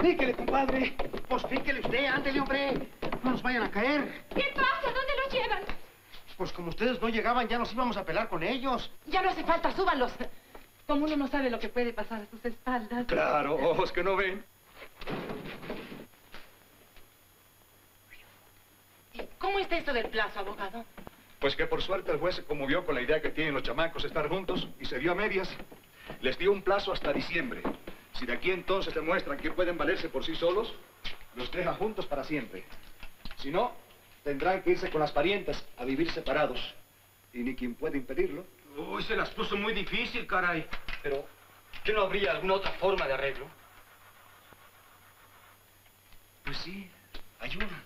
[0.00, 0.94] Píquele, compadre.
[1.28, 2.88] Pues píquele usted, ándele, hombre.
[3.22, 4.24] No nos vayan a caer.
[4.34, 4.82] ¿Qué pasa?
[4.82, 5.62] ¿Dónde los llevan?
[6.36, 8.90] Pues como ustedes no llegaban, ya nos íbamos a pelar con ellos.
[9.06, 10.12] Ya no hace falta, súbanlos.
[10.86, 13.06] Como uno no sabe lo que puede pasar a sus espaldas.
[13.06, 14.44] Claro, ojos que no ven.
[19.38, 20.84] ¿Cómo está esto del plazo, abogado?
[21.40, 24.02] Pues que por suerte el juez se conmovió con la idea que tienen los chamacos
[24.02, 25.48] de estar juntos y se dio a medias.
[26.20, 27.62] Les dio un plazo hasta diciembre.
[28.18, 30.74] Si de aquí entonces demuestran que pueden valerse por sí solos,
[31.34, 32.64] los deja juntos para siempre.
[33.36, 33.74] Si no,
[34.24, 36.74] tendrán que irse con las parientas a vivir separados.
[37.32, 38.46] Y ni quien puede impedirlo.
[38.76, 40.66] Uy, se las puso muy difícil, caray.
[41.02, 41.26] Pero,
[41.84, 43.46] ¿qué no habría alguna otra forma de arreglo?
[46.44, 46.90] Pues sí,
[47.40, 47.82] hay una.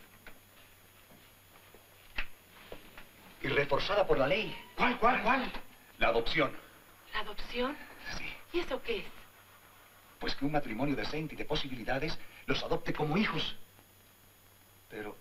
[3.43, 4.57] Y reforzada por la ley.
[4.76, 5.53] ¿Cuál, cuál, cuál?
[5.99, 6.53] La adopción.
[7.12, 7.76] ¿La adopción?
[8.16, 8.33] Sí.
[8.53, 9.20] ¿Y eso qué es?
[10.21, 12.16] Pues que un matrimonio decente y de posibilidades
[12.47, 13.57] los adopte como hijos.
[14.89, 15.16] Pero...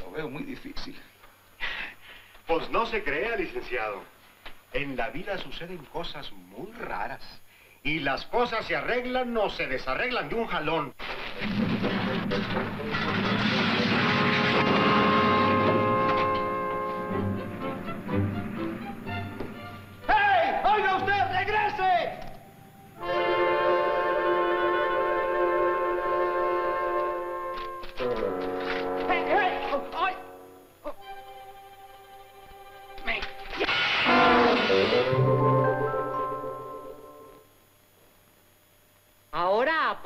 [0.00, 0.98] Lo veo muy difícil.
[2.46, 4.02] Pues no se crea, licenciado.
[4.72, 7.22] En la vida suceden cosas muy raras.
[7.84, 10.94] Y las cosas se arreglan o se desarreglan de un jalón.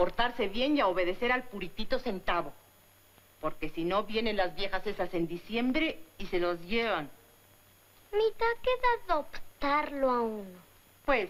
[0.07, 2.53] Portarse bien y a obedecer al puritito centavo.
[3.41, 7.11] Porque si no, vienen las viejas esas en diciembre y se los llevan.
[8.13, 10.61] Mitad queda adoptarlo a uno.
[11.05, 11.29] Pues,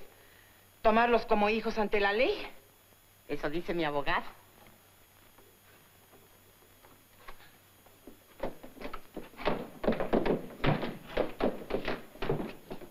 [0.82, 2.46] tomarlos como hijos ante la ley.
[3.28, 4.26] Eso dice mi abogado.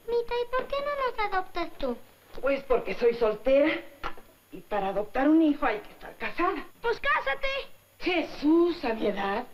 [0.07, 1.95] Mita, ¿y por qué no nos adoptas tú?
[2.41, 3.94] Pues porque soy soltera.
[4.55, 6.65] Y para adoptar un hijo hay que estar casada.
[6.81, 7.47] Pues cásate.
[7.99, 9.45] Jesús, a mi edad.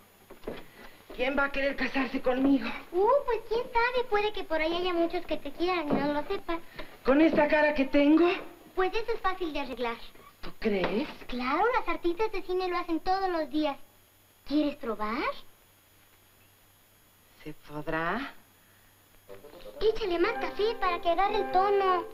[1.16, 2.70] ¿Quién va a querer casarse conmigo?
[2.92, 6.14] Uh, pues quién sabe, puede que por ahí haya muchos que te quieran y no
[6.14, 6.60] lo sepan.
[7.04, 8.30] ¿Con esta cara que tengo?
[8.76, 9.98] Pues eso es fácil de arreglar.
[10.42, 11.10] ¿Tú crees?
[11.26, 13.78] Claro, las artistas de cine lo hacen todos los días.
[14.48, 15.34] ¿Quieres probar?
[17.44, 18.36] ¿Se podrá?
[19.82, 22.06] Échale más café para que agarre el tono.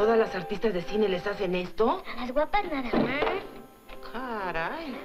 [0.00, 2.02] ¿Y a todas las artistas de cine les hacen esto?
[2.16, 3.44] A las guapas nada más.
[4.10, 4.96] Caray.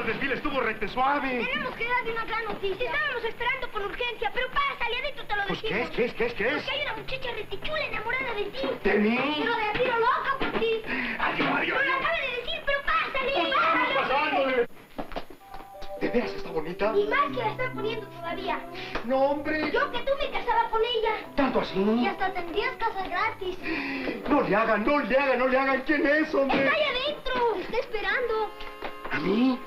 [0.00, 1.46] Al desfile, estuvo rete suave.
[1.52, 2.90] Tenemos que darle una gran noticia.
[2.90, 5.90] Estábamos esperando con urgencia, pero pásale adentro, te lo Pues, ¿qué decimos.
[5.90, 6.54] es, qué es, qué es, qué es?
[6.54, 8.58] Porque hay una muchacha retichula enamorada de ti.
[8.84, 9.18] ¿De mí?
[9.38, 10.82] Pero de tiro loca por ti.
[11.18, 13.30] Adiós, adiós, No lo acaba de decir, pero pásale.
[13.30, 13.94] Estamos pásale.
[14.00, 14.66] pasándole.
[16.00, 16.92] ¿De veras está bonita?
[16.96, 18.60] Y más que la está poniendo todavía.
[19.04, 19.70] No, hombre.
[19.70, 21.10] Yo que tú me casaba con ella.
[21.36, 21.78] ¿Tanto así?
[21.78, 23.58] Y hasta tendrías casas gratis.
[24.28, 25.82] No le hagan, no le hagan, no le hagan.
[25.82, 26.56] ¿Quién es, hombre?
[26.64, 27.54] Está ahí adentro.
[27.60, 28.50] Está esperando.
[29.12, 29.58] ¿A mí?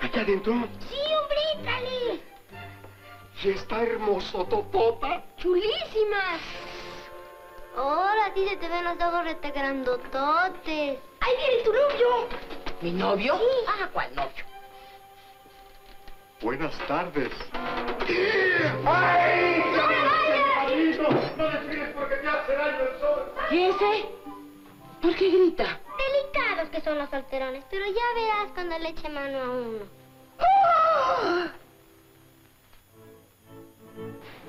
[0.00, 0.54] ¿Allá adentro?
[0.88, 2.20] Sí, hombre, entrale.
[3.42, 5.24] Y está hermoso, totota.
[5.36, 6.40] Chulísimas.
[7.76, 10.98] Ahora a ti se te ven los ojos rete grandototes.
[11.20, 12.28] Ahí viene tu novio.
[12.80, 13.38] ¿Mi novio?
[13.66, 14.44] Ah, ¿cuál novio?
[16.40, 17.32] Buenas tardes.
[18.86, 19.64] ¡Ay!
[19.76, 20.54] ¡No me vayas!
[20.56, 21.08] ¡Padrino!
[21.36, 23.32] ¡No desfiles porque te hace daño el sol!
[23.50, 24.08] ¿Y ese?
[25.02, 25.80] ¿Por qué grita?
[25.98, 29.84] Delicados que son los solterones, pero ya verás cuando le eche mano a uno.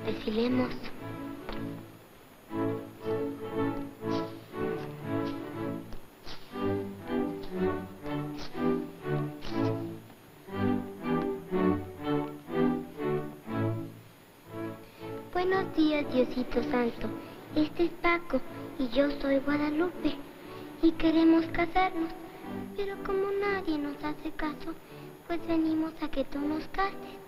[0.06, 0.70] Desfilemos.
[15.34, 17.08] Buenos días, Diosito Santo.
[17.56, 18.40] Este es Paco
[18.78, 20.29] y yo soy Guadalupe
[20.82, 22.10] y queremos casarnos.
[22.76, 24.74] Pero como nadie nos hace caso,
[25.28, 27.20] pues venimos a que tú nos cases.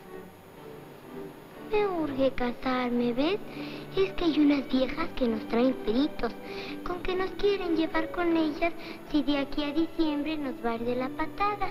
[1.72, 3.40] Me urge casarme, ¿ves?
[3.96, 6.34] Es que hay unas viejas que nos traen fritos,
[6.86, 8.74] con que nos quieren llevar con ellas
[9.10, 11.70] si de aquí a diciembre nos va a ir de la patada.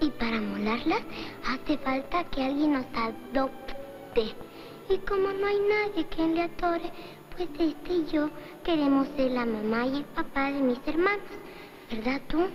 [0.00, 1.02] Y para molarlas
[1.46, 4.34] hace falta que alguien nos adopte.
[4.88, 6.90] Y como no hay nadie quien le atore,
[7.36, 8.30] pues este y yo
[8.64, 11.20] queremos ser la mamá y el papá de mis hermanos.
[11.90, 12.48] ¿Verdad tú?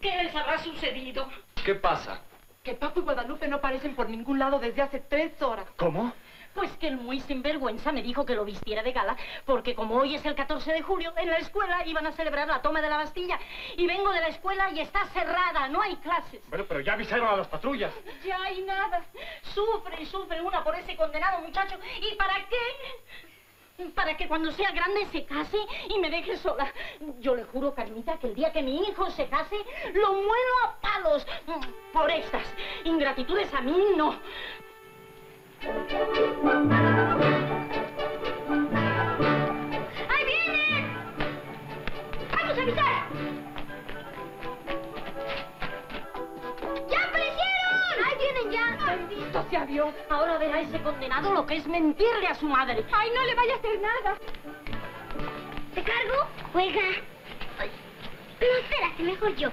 [0.00, 1.28] ¿Qué les habrá sucedido?
[1.64, 2.20] ¿Qué pasa?
[2.62, 5.66] Que Paco y Guadalupe no aparecen por ningún lado desde hace tres horas.
[5.76, 6.12] ¿Cómo?
[6.58, 10.16] Pues que el muy sinvergüenza me dijo que lo vistiera de gala, porque como hoy
[10.16, 12.96] es el 14 de julio, en la escuela iban a celebrar la toma de la
[12.96, 13.38] Bastilla.
[13.76, 16.42] Y vengo de la escuela y está cerrada, no hay clases.
[16.48, 17.92] Bueno, pero ya avisaron a las patrullas.
[18.24, 19.04] Ya hay nada.
[19.54, 21.78] Sufre y sufre una por ese condenado muchacho.
[22.02, 23.84] ¿Y para qué?
[23.94, 26.72] Para que cuando sea grande se case y me deje sola.
[27.20, 29.54] Yo le juro, Carmita, que el día que mi hijo se case,
[29.94, 31.24] lo muelo a palos.
[31.92, 32.42] Por estas
[32.82, 34.18] ingratitudes a mí no.
[35.60, 35.70] ¡Ahí
[40.24, 40.84] vienen!
[42.32, 42.94] ¡Vamos a avisar!
[46.88, 47.96] ¡Ya aparecieron!
[48.06, 48.76] ¡Ahí vienen ya!
[48.84, 49.92] Maldito sea Dios.
[50.08, 52.84] Ahora verá ese condenado lo que es mentirle a su madre.
[52.92, 54.16] ¡Ay, no le vaya a hacer nada!
[55.74, 56.28] ¿Te cargo?
[56.52, 56.82] Juega.
[58.40, 59.50] No, espérate, mejor yo.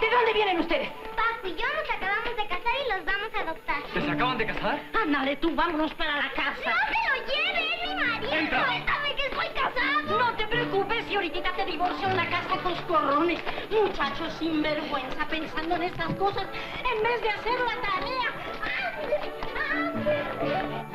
[0.00, 0.88] ¿De dónde vienen ustedes?
[1.16, 3.82] Paco y yo nos acabamos de casar y los vamos a adoptar.
[3.92, 4.80] ¿Que se acaban de casar?
[5.02, 6.70] Ándale tú, vámonos para la casa.
[6.70, 7.68] ¡No se lo lleve!
[7.74, 8.32] ¡Es mi marido!
[8.32, 8.64] Entra.
[8.66, 10.18] ¡Suéltame que estoy casado!
[10.18, 13.40] No te preocupes si ahorita te divorcio en la casa con corrones.
[13.70, 16.46] Muchachos sinvergüenza pensando en estas cosas
[16.76, 18.28] en vez de hacer la tarea.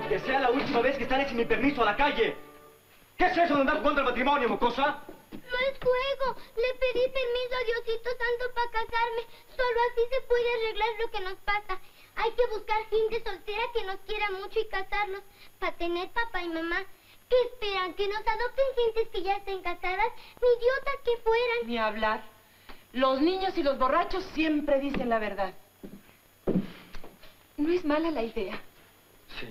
[0.07, 2.52] Que sea la última vez que sales sin mi permiso a la calle.
[3.17, 5.03] ¿Qué es eso de andar jugando al matrimonio, mocosa?
[5.31, 6.35] No es juego.
[6.55, 9.21] Le pedí permiso a Diosito Santo para casarme.
[9.55, 11.79] Solo así se puede arreglar lo que nos pasa.
[12.15, 15.21] Hay que buscar gente soltera que nos quiera mucho y casarnos
[15.59, 16.83] para tener papá y mamá.
[17.29, 17.93] ¿Qué esperan?
[17.93, 20.11] ¿Que nos adopten gentes que ya estén casadas?
[20.41, 21.57] Ni idiotas que fueran.
[21.65, 22.23] Ni hablar.
[22.93, 25.53] Los niños y los borrachos siempre dicen la verdad.
[27.57, 28.59] No es mala la idea.
[29.39, 29.47] Sí.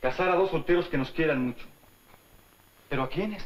[0.00, 1.66] Casar a dos solteros que nos quieran mucho.
[2.88, 3.44] ¿Pero a quiénes?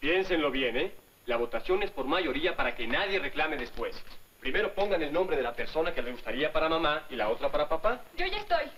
[0.00, 0.94] Piénsenlo bien, ¿eh?
[1.26, 4.00] La votación es por mayoría para que nadie reclame después.
[4.40, 7.50] Primero pongan el nombre de la persona que le gustaría para mamá y la otra
[7.50, 8.02] para papá.
[8.16, 8.70] Yo ya estoy.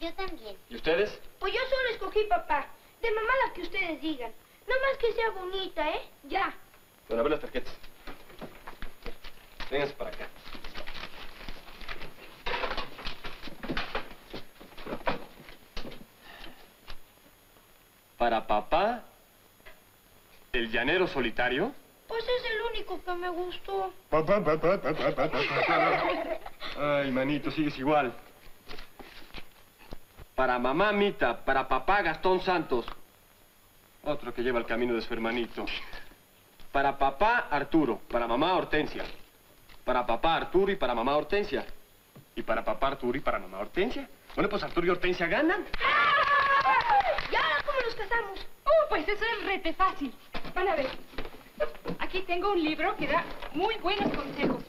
[0.00, 0.56] Yo también.
[0.68, 1.18] ¿Y ustedes?
[1.40, 2.68] Pues yo solo escogí papá.
[3.02, 4.32] De mamá la que ustedes digan.
[4.68, 6.02] No más que sea bonita, ¿eh?
[6.24, 6.54] Ya.
[7.08, 7.74] Bueno, a ver las tarjetas.
[9.70, 10.28] Vénganse para acá.
[18.20, 19.00] Para papá,
[20.52, 21.72] el llanero solitario.
[22.06, 23.94] Pues es el único que me gustó.
[26.78, 28.12] Ay, manito, sigues igual.
[30.34, 32.84] Para mamá Mita, para papá Gastón Santos.
[34.04, 35.64] Otro que lleva el camino de su hermanito.
[36.72, 39.04] Para papá Arturo, para mamá Hortensia.
[39.82, 41.64] Para papá Arturo y para mamá Hortensia.
[42.36, 44.06] Y para papá Arturo y para mamá Hortensia.
[44.34, 45.64] Bueno, pues Arturo y Hortensia ganan.
[45.64, 46.19] ¿Ya
[48.64, 50.12] Oh, pues eso es rete fácil.
[50.54, 50.88] Van a ver.
[51.98, 54.64] Aquí tengo un libro que da muy buenos consejos.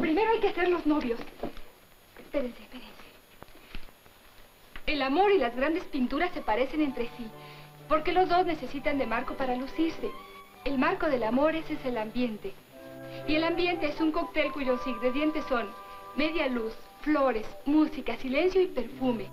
[0.00, 1.18] Primero hay que ser los novios.
[2.18, 2.94] Espérense, espérense.
[4.86, 7.26] El amor y las grandes pinturas se parecen entre sí,
[7.88, 10.10] porque los dos necesitan de marco para lucirse.
[10.64, 12.52] El marco del amor ese es el ambiente.
[13.26, 15.70] Y el ambiente es un cóctel cuyos ingredientes son
[16.16, 19.28] media luz, flores, música, silencio y perfume.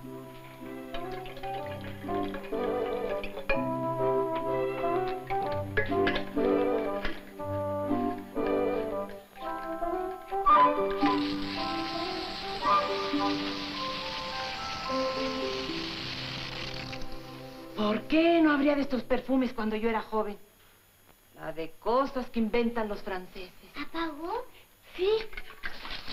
[18.11, 20.37] Qué no habría de estos perfumes cuando yo era joven?
[21.39, 23.71] La de cosas que inventan los franceses.
[23.81, 24.45] ¿Apagó?
[24.97, 25.09] Sí.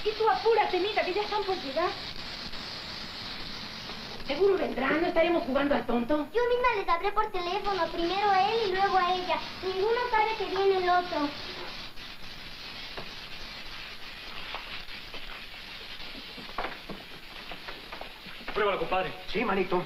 [0.04, 1.90] Y tú apúrate, mira, que ya están por llegar.
[4.28, 6.28] Seguro vendrán, no estaremos jugando al tonto.
[6.32, 9.40] Yo misma les hablé por teléfono, primero a él y luego a ella.
[9.64, 11.28] Ninguno sabe que viene el otro.
[18.54, 19.12] Pruébalo, compadre.
[19.32, 19.82] Sí, manito.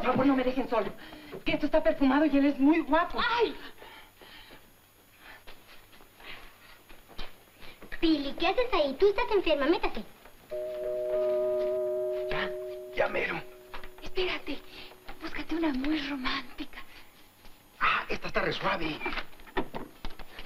[0.00, 0.92] Por favor, no me dejen solo.
[1.44, 3.18] Que esto está perfumado y él es muy guapo.
[3.40, 3.56] ¡Ay!
[8.00, 8.94] Pili, ¿qué haces ahí?
[9.00, 10.02] Tú estás enferma, métate.
[12.30, 12.50] Ya,
[12.94, 13.40] ya mero.
[14.02, 14.58] Espérate.
[15.20, 16.78] Búscate una muy romántica.
[17.80, 18.98] Ah, esta está re suave.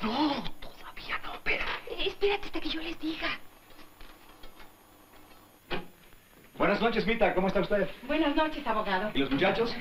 [0.02, 1.66] No, todavía no, espera.
[1.98, 3.39] Espérate hasta que yo les diga.
[6.90, 7.32] Noches, Mita.
[7.34, 7.88] ¿Cómo está usted?
[8.08, 9.12] Buenas noches, abogado.
[9.14, 9.72] ¿Y los muchachos?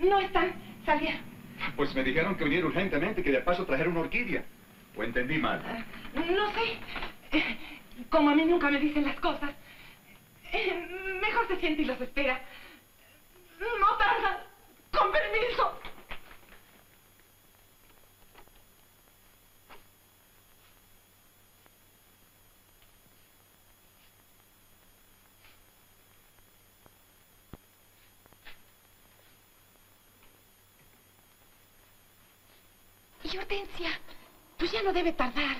[0.00, 0.54] No están,
[0.86, 1.20] salieron.
[1.76, 4.44] Pues me dijeron que viniera urgentemente, que de paso trajera una orquídea.
[4.96, 5.60] ¿O entendí mal?
[6.14, 6.78] No sé.
[7.32, 7.56] Eh,
[8.10, 9.50] Como a mí nunca me dicen las cosas.
[10.52, 12.40] eh, Mejor se siente y los espera.
[13.58, 14.44] No tarda.
[14.92, 15.80] Con permiso.
[33.52, 33.90] ¿Y Hortensia?
[34.56, 35.56] Pues ya no debe tardar.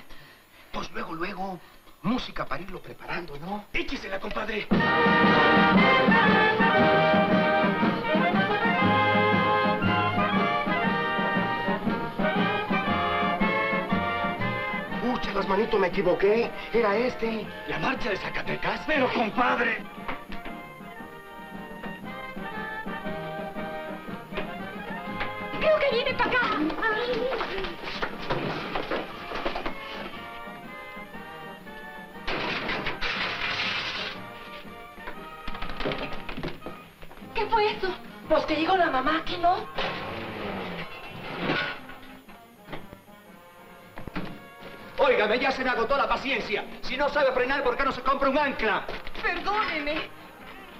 [0.71, 1.59] Pues luego, luego.
[2.01, 3.65] Música para irlo preparando, ¿no?
[3.71, 4.67] Échesela, compadre.
[15.01, 16.51] Pucha, manito, me equivoqué.
[16.73, 17.45] Era este.
[17.67, 18.81] ¿La marcha de Zacatecas?
[18.87, 19.83] Pero, compadre.
[39.03, 39.67] Mamá, ¿que no?
[44.97, 46.63] Óigame, ya se me agotó la paciencia.
[46.81, 48.85] Si no sabe frenar, ¿por qué no se compra un ancla?
[49.21, 50.09] Perdóneme.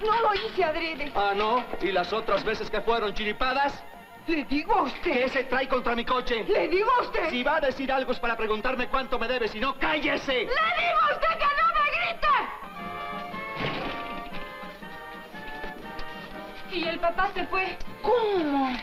[0.00, 1.12] No lo hice adrede.
[1.14, 1.64] Ah, ¿no?
[1.82, 3.84] ¿Y las otras veces que fueron chiripadas?
[4.26, 5.12] Le digo a usted.
[5.24, 6.44] ¿Qué se trae contra mi coche?
[6.44, 7.28] Le digo a usted.
[7.28, 10.32] Si va a decir algo es para preguntarme cuánto me debe, si no, cállese.
[10.32, 11.03] Le digo
[17.04, 17.76] papá se fue.
[18.02, 18.76] ¿Cómo?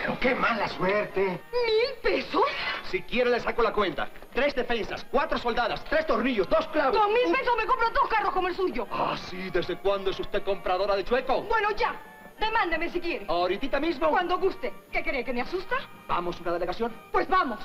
[0.00, 1.20] Pero qué mala suerte.
[1.20, 2.44] ¿Mil pesos?
[2.84, 4.08] Si quiere le saco la cuenta.
[4.34, 6.98] Tres defensas, cuatro soldadas, tres tornillos, dos clavos.
[6.98, 8.86] Con mil pesos me compro dos carros como el suyo.
[8.90, 11.42] Ah, sí, ¿desde cuándo es usted compradora de chueco?
[11.42, 11.94] Bueno, ya.
[12.38, 13.26] Demándeme si quiere.
[13.28, 14.08] ¿Ahorita mismo?
[14.08, 14.72] Cuando guste.
[14.90, 15.76] ¿Qué cree que me asusta?
[16.08, 16.94] ¿Vamos una delegación?
[17.12, 17.60] Pues vamos.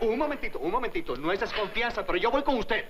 [0.00, 1.16] Un momentito, un momentito.
[1.16, 2.84] No es desconfianza, pero yo voy con usted.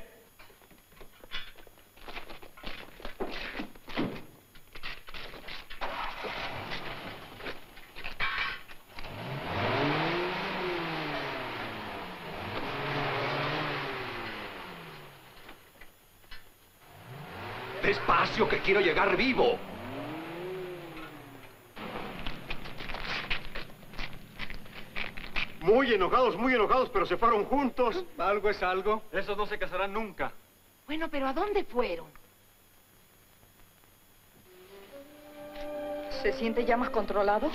[17.83, 19.59] Despacio, que quiero llegar vivo.
[25.61, 28.05] Muy enojados, muy enojados, pero se fueron juntos.
[28.19, 29.03] Algo es algo.
[29.13, 30.33] Esos no se casarán nunca.
[30.87, 32.07] Bueno, pero ¿a dónde fueron?
[36.23, 37.51] ¿Se siente ya más controlado?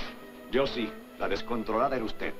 [0.50, 0.90] Yo sí.
[1.18, 2.32] La descontrolada era usted.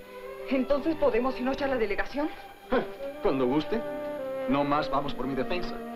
[0.48, 2.30] Entonces podemos irnos a la delegación.
[3.22, 3.80] Cuando guste.
[4.48, 5.89] No más vamos por mi defensa.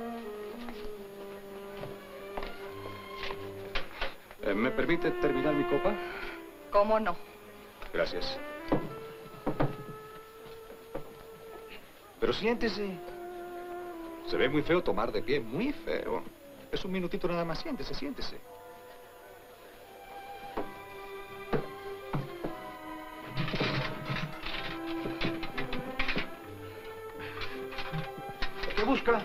[4.53, 5.95] ¿Me permite terminar mi copa?
[6.71, 7.17] ¿Cómo no?
[7.93, 8.39] Gracias.
[12.21, 12.99] Pero siéntese.
[14.27, 16.23] Se ve muy feo tomar de pie, muy feo.
[16.71, 18.39] Es un minutito nada más, siéntese, siéntese.
[28.77, 29.23] ¿Qué busca?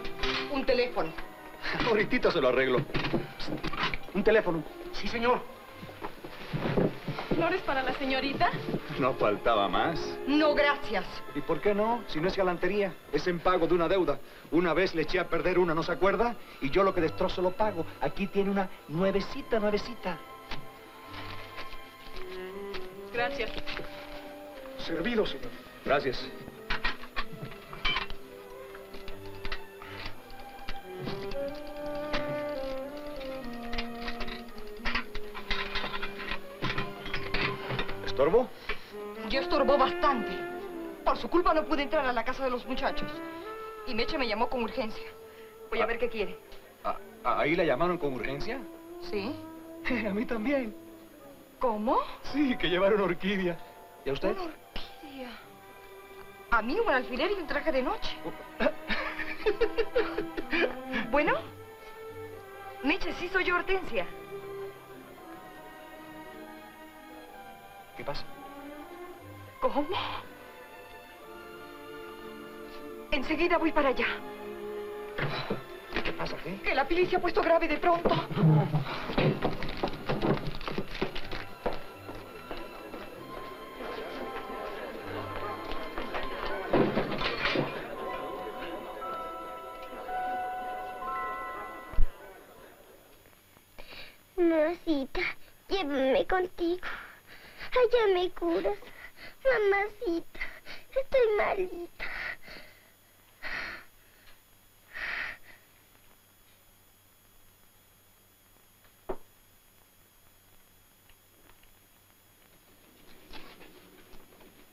[0.51, 1.11] Un teléfono.
[1.87, 2.79] Ahorita se lo arreglo.
[4.13, 4.78] Un teléfono.
[4.99, 5.41] Sí, señor.
[7.35, 8.49] ¿Flores para la señorita?
[8.99, 9.97] No faltaba más.
[10.27, 11.05] No, gracias.
[11.35, 12.03] ¿Y por qué no?
[12.07, 14.19] Si no es galantería, es en pago de una deuda.
[14.51, 16.35] Una vez le eché a perder una, ¿no se acuerda?
[16.59, 17.85] Y yo lo que destrozo lo pago.
[18.01, 20.17] Aquí tiene una nuevecita, nuevecita.
[23.13, 23.51] Gracias.
[24.85, 25.49] Servido, señor.
[25.85, 26.29] Gracias.
[38.19, 38.49] ¿Estorbo?
[39.29, 40.29] Yo estorbó bastante.
[41.05, 43.09] Por su culpa no pude entrar a la casa de los muchachos.
[43.87, 45.05] Y Meche me llamó con urgencia.
[45.69, 46.37] Voy a ver qué quiere.
[46.83, 48.59] ¿A- a- ¿Ahí la llamaron con urgencia?
[49.09, 49.33] ¿Sí?
[50.05, 50.75] a mí también.
[51.59, 51.97] ¿Cómo?
[52.33, 53.57] Sí, que llevaron orquídea.
[54.03, 54.31] ¿Y a usted?
[54.33, 55.29] Una orquídea.
[56.51, 58.17] A mí un alfiler y un traje de noche.
[61.09, 61.35] bueno,
[62.83, 64.05] Meche, sí soy yo Hortensia.
[67.99, 68.23] ¿Qué pasa?
[69.59, 69.89] ¿Cómo?
[73.11, 74.07] Enseguida voy para allá.
[76.01, 76.61] ¿Qué pasa, qué?
[76.61, 78.15] Que la pili se ha puesto grave de pronto.
[94.37, 95.19] Mamacita,
[95.67, 96.87] llévame contigo.
[97.71, 98.77] Allá me curas.
[99.43, 100.39] Mamacita,
[100.89, 102.05] estoy malita.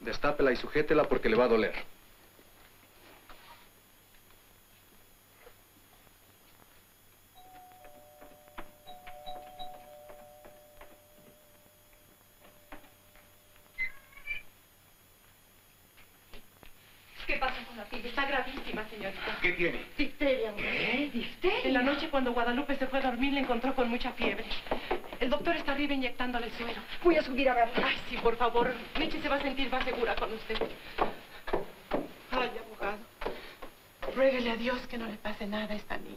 [0.01, 1.96] Destápela y sujétela porque le va a doler.
[22.17, 24.47] Cuando Guadalupe se fue a dormir le encontró con mucha fiebre.
[25.21, 26.81] El doctor está arriba inyectándole suero.
[27.05, 27.69] Voy a subir a ver.
[27.77, 28.73] Ay, sí, por favor.
[28.99, 30.57] Meche se va a sentir más segura con usted.
[32.31, 32.97] Ay, abogado.
[34.15, 36.17] Ruéguele a Dios que no le pase nada a esta niña.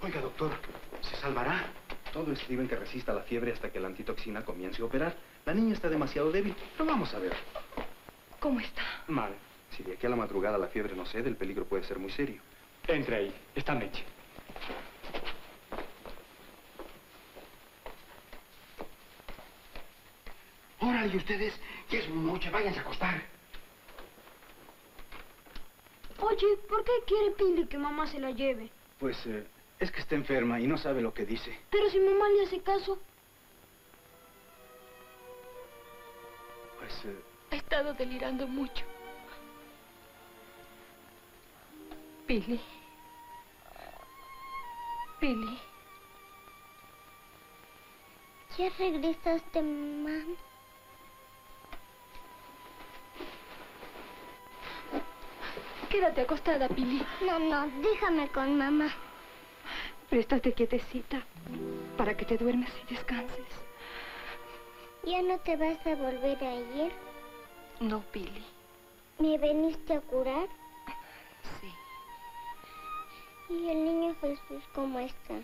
[0.00, 0.52] Oiga, doctor,
[1.02, 1.66] ¿se salvará?
[2.14, 5.14] Todo escribe en que resista la fiebre hasta que la antitoxina comience a operar.
[5.44, 7.34] La niña está demasiado débil, pero vamos a ver.
[8.40, 8.82] ¿Cómo está?
[9.08, 9.34] Mal.
[9.76, 12.10] Si de aquí a la madrugada la fiebre no cede, el peligro puede ser muy
[12.10, 12.40] serio.
[12.88, 13.34] Entre ahí.
[13.54, 14.04] Está Meche.
[20.80, 21.54] Órale, y ustedes,
[21.90, 23.22] ya es mucho, váyanse a acostar.
[26.20, 28.70] Oye, ¿por qué quiere Pili que mamá se la lleve?
[28.98, 29.46] Pues eh,
[29.78, 31.58] es que está enferma y no sabe lo que dice.
[31.70, 32.98] Pero si mamá le hace caso,
[36.78, 37.16] Pues eh,
[37.50, 38.84] Ha estado delirando mucho.
[42.26, 42.60] Pili.
[45.20, 45.58] Pili.
[48.58, 50.24] ¿ya regresaste, mamá?
[55.90, 57.02] Quédate acostada, Pili.
[57.26, 58.88] No, no, déjame con mamá.
[60.10, 61.22] Pero estate quietecita
[61.96, 63.46] para que te duermas y descanses.
[65.04, 66.92] ¿Ya no te vas a volver a ir?
[67.80, 68.44] No, Pili.
[69.18, 70.48] ¿Me veniste a curar?
[73.48, 75.34] ¿Y el niño Jesús cómo está?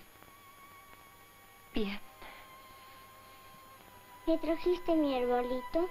[1.73, 2.01] Bien.
[4.27, 5.89] ¿Me trajiste mi arbolito?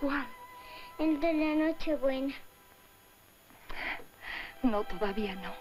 [0.00, 0.26] ¿Cuál?
[0.98, 2.34] El de la Nochebuena.
[4.62, 5.52] No, todavía no.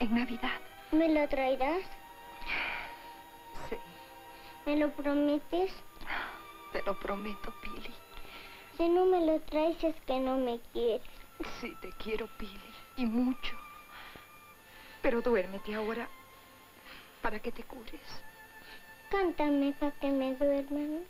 [0.00, 0.60] En Navidad.
[0.92, 1.82] ¿Me lo traerás?
[3.68, 3.76] Sí.
[4.66, 5.72] ¿Me lo prometes?
[6.72, 7.94] Te lo prometo, Pili.
[8.76, 11.02] Si no me lo traes es que no me quieres.
[11.60, 12.74] Sí, te quiero, Pili.
[12.96, 13.56] Y mucho.
[15.02, 16.08] Pero duérmete ahora
[17.22, 18.00] para que te cures.
[19.10, 21.00] Cántame para que me duerma.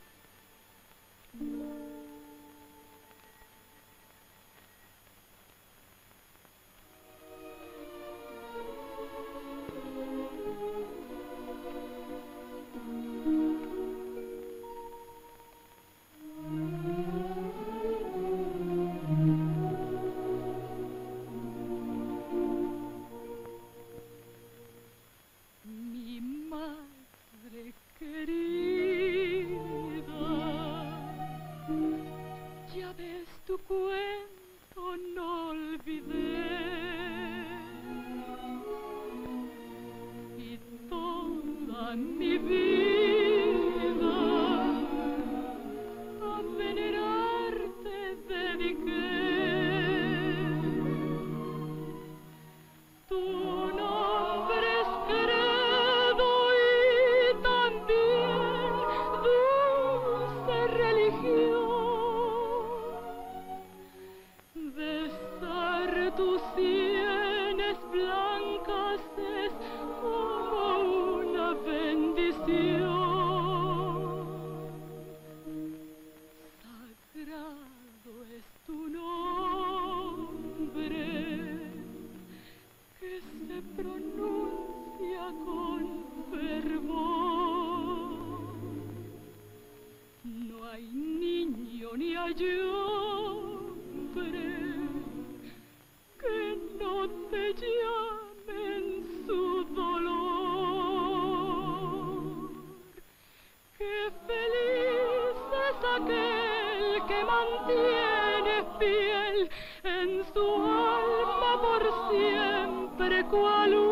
[107.45, 109.51] Mantiene fiel
[109.85, 113.84] en su alma por siempre cual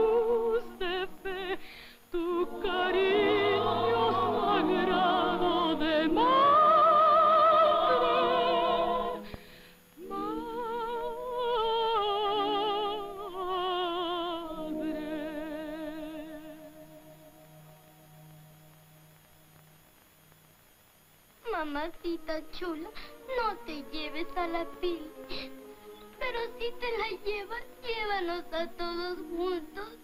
[28.51, 29.99] a todos juntos.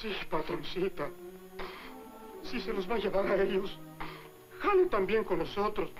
[0.00, 1.08] Sí, patroncita.
[2.42, 3.78] Si se los va a llevar a ellos,
[4.60, 5.90] jale también con nosotros.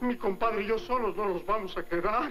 [0.00, 2.30] Mi compadre y yo solos no los vamos a quedar.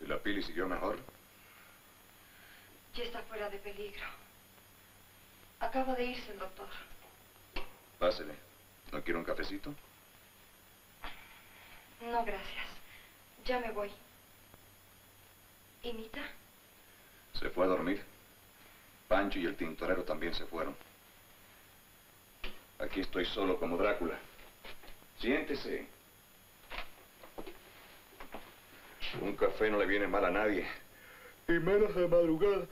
[0.00, 0.98] El Pili siguió mejor?
[2.94, 4.04] Ya está fuera de peligro.
[5.60, 6.68] Acaba de irse el doctor.
[7.98, 8.34] Pásele.
[8.92, 9.74] ¿No quiere un cafecito?
[12.00, 12.66] No, gracias.
[13.44, 13.90] Ya me voy.
[15.82, 16.22] ¿Y Nita?
[17.38, 18.02] Se fue a dormir.
[19.06, 20.74] Pancho y el tintorero también se fueron.
[22.78, 24.18] Aquí estoy solo como Drácula.
[25.18, 25.86] Siéntese.
[29.20, 30.66] Un café no le viene mal a nadie.
[31.48, 32.66] Y menos de madrugada.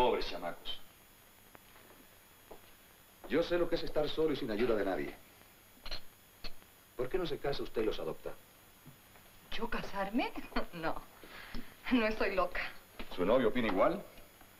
[0.00, 0.78] Pobres chamacos.
[3.28, 5.14] Yo sé lo que es estar solo y sin ayuda de nadie.
[6.96, 8.30] ¿Por qué no se casa usted y los adopta?
[9.52, 10.32] ¿Yo casarme?
[10.72, 10.94] No.
[11.92, 12.62] No estoy loca.
[13.14, 14.02] ¿Su novio opina igual?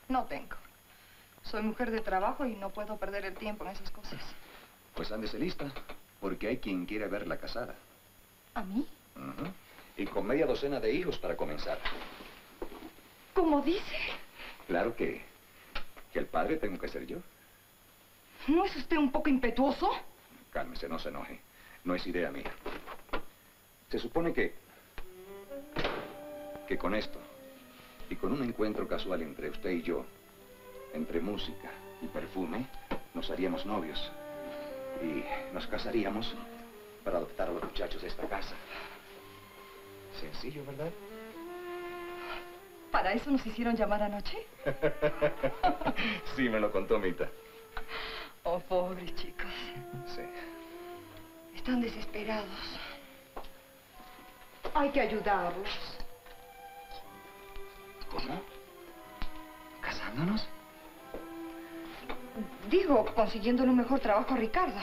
[0.09, 0.57] No tengo.
[1.41, 4.21] Soy mujer de trabajo y no puedo perder el tiempo en esas cosas.
[4.93, 5.71] Pues ándese lista,
[6.19, 7.73] porque hay quien quiere verla casada.
[8.53, 8.87] ¿A mí?
[9.97, 11.79] Y con media docena de hijos para comenzar.
[13.33, 13.97] ¿Cómo dice?
[14.67, 15.30] Claro que,
[16.11, 17.17] que el padre tengo que ser yo.
[18.47, 19.89] ¿No es usted un poco impetuoso?
[20.51, 21.39] Cálmese, no se enoje.
[21.83, 22.51] No es idea mía.
[23.89, 24.53] Se supone que...
[26.67, 27.19] que con esto,
[28.09, 30.05] y con un encuentro casual entre usted y yo,
[30.93, 32.65] entre música y perfume,
[33.13, 34.11] nos haríamos novios.
[35.01, 36.33] Y nos casaríamos
[37.03, 38.55] para adoptar a los muchachos de esta casa.
[40.19, 40.91] Sencillo, ¿verdad?
[43.01, 44.37] ¿Para eso nos hicieron llamar anoche?
[46.35, 47.27] sí, me lo contó Mita.
[48.43, 49.51] Oh, pobres chicos.
[50.05, 50.21] Sí.
[51.55, 52.77] Están desesperados.
[54.75, 55.67] Hay que ayudarlos.
[58.11, 58.39] ¿Cómo?
[59.81, 60.47] ¿Casándonos?
[62.69, 64.79] Digo, consiguiéndole un mejor trabajo a Ricardo.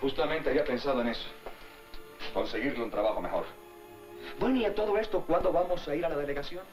[0.00, 1.28] Justamente había pensado en eso.
[2.32, 3.44] Conseguirle un trabajo mejor.
[4.38, 6.64] Bueno, y a todo esto, ¿cuándo vamos a ir a la delegación?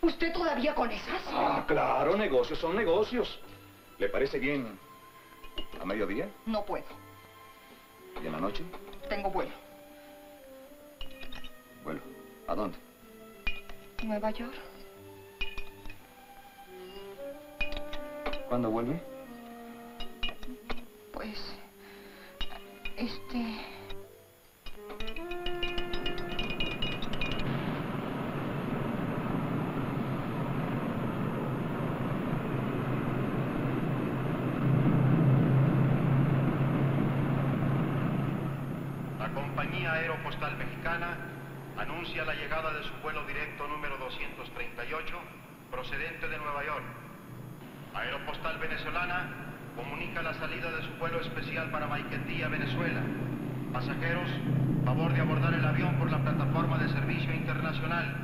[0.00, 1.22] ¿Usted todavía con esas?
[1.28, 3.38] Ah, claro, negocios son negocios.
[3.98, 4.78] ¿Le parece bien
[5.80, 6.84] a mediodía No puedo.
[8.22, 8.64] y en la noche?
[9.08, 9.52] Tengo vuelo.
[11.84, 12.00] Bueno,
[12.48, 12.78] ¿a dónde?
[14.02, 14.54] Nueva York.
[18.48, 19.00] ¿Cuándo vuelve?
[21.12, 21.56] Pues...
[22.96, 23.38] Este...
[39.18, 41.16] La compañía aeropostal mexicana
[41.78, 45.18] anuncia la llegada de su vuelo directo número 238
[45.70, 46.84] procedente de Nueva York.
[47.94, 53.00] Aeropostal venezolana comunica la salida de su vuelo especial para Maiquetía, Venezuela.
[53.72, 54.28] Pasajeros,
[54.84, 58.16] favor de abordar el avión por la plataforma de servicio internacional.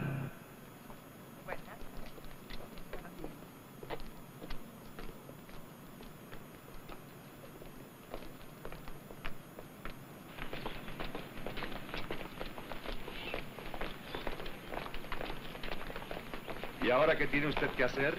[16.83, 18.15] ¿Y ahora qué tiene usted que hacer?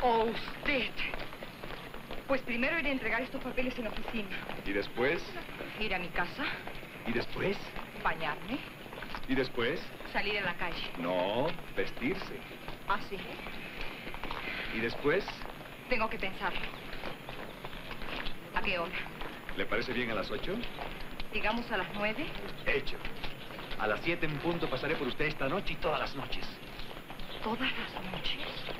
[0.00, 0.90] ¿O usted?
[2.32, 4.30] Pues primero iré a entregar estos papeles en la oficina.
[4.64, 5.22] ¿Y después?
[5.78, 6.44] Ir a mi casa,
[7.06, 7.58] ¿Y después?
[8.02, 8.56] bañarme,
[9.28, 9.78] ¿Y después?
[10.14, 10.82] salir a la calle.
[10.96, 12.38] No, vestirse.
[12.88, 13.18] Así.
[14.74, 15.26] ¿Y después?
[15.90, 16.58] Tengo que pensarlo.
[18.54, 18.96] ¿A qué hora?
[19.58, 20.54] ¿Le parece bien a las ocho?
[21.34, 22.24] Digamos a las nueve.
[22.64, 22.96] Hecho.
[23.78, 26.48] A las siete en punto pasaré por usted esta noche y todas las noches.
[27.44, 28.72] Todas las noches.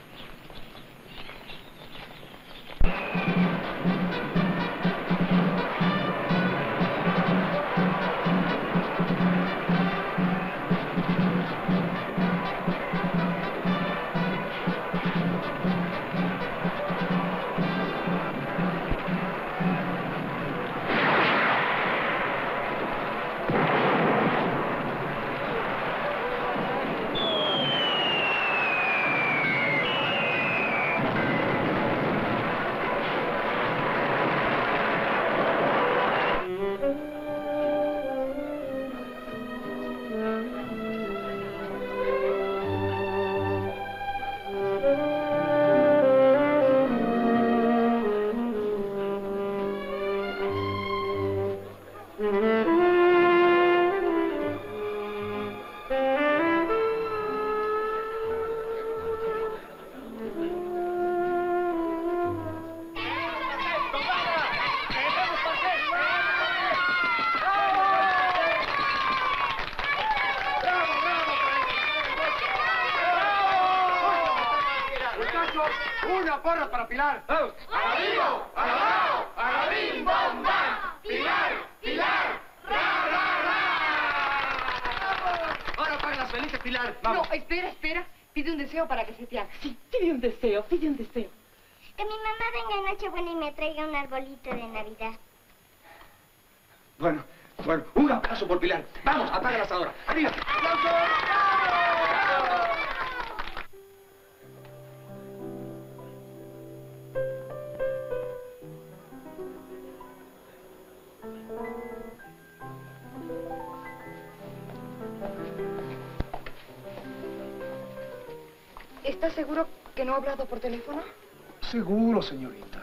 [121.72, 122.82] Seguro, señorita.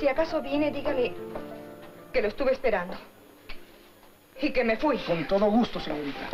[0.00, 1.14] Si acaso viene, dígale
[2.12, 2.96] que lo estuve esperando.
[4.42, 4.98] Y que me fui.
[4.98, 6.28] Con todo gusto, señorita.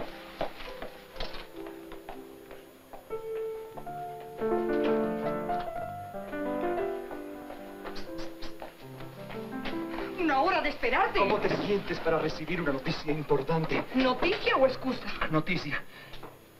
[10.19, 11.19] Una hora de esperarte.
[11.19, 13.85] ¿Cómo te sientes para recibir una noticia importante?
[13.95, 15.05] ¿Noticia o excusa?
[15.31, 15.83] Noticia.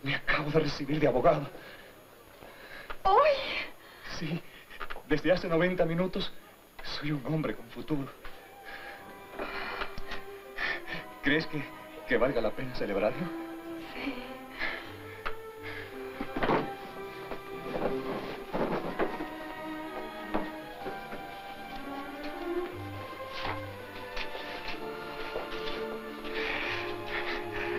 [0.03, 1.49] Me acabo de recibir de abogado.
[4.19, 4.41] Sí,
[5.09, 6.33] desde hace 90 minutos
[6.83, 8.09] soy un hombre con futuro.
[11.23, 11.63] ¿Crees que,
[12.09, 13.19] que valga la pena celebrarlo?
[13.93, 14.15] Sí.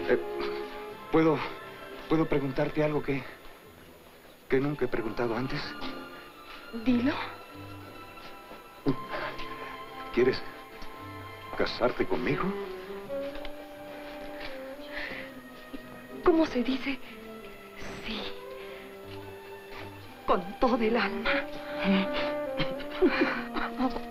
[0.10, 0.20] Eh,
[1.12, 1.40] ¿Puedo,
[2.08, 3.24] puedo preguntarte algo que,
[4.48, 5.60] que nunca he preguntado antes?
[6.74, 7.14] Dilo.
[10.14, 10.42] ¿Quieres
[11.58, 12.44] casarte conmigo?
[16.24, 17.00] ¿Cómo se dice?
[18.06, 18.22] Sí.
[20.26, 21.32] Con todo el alma.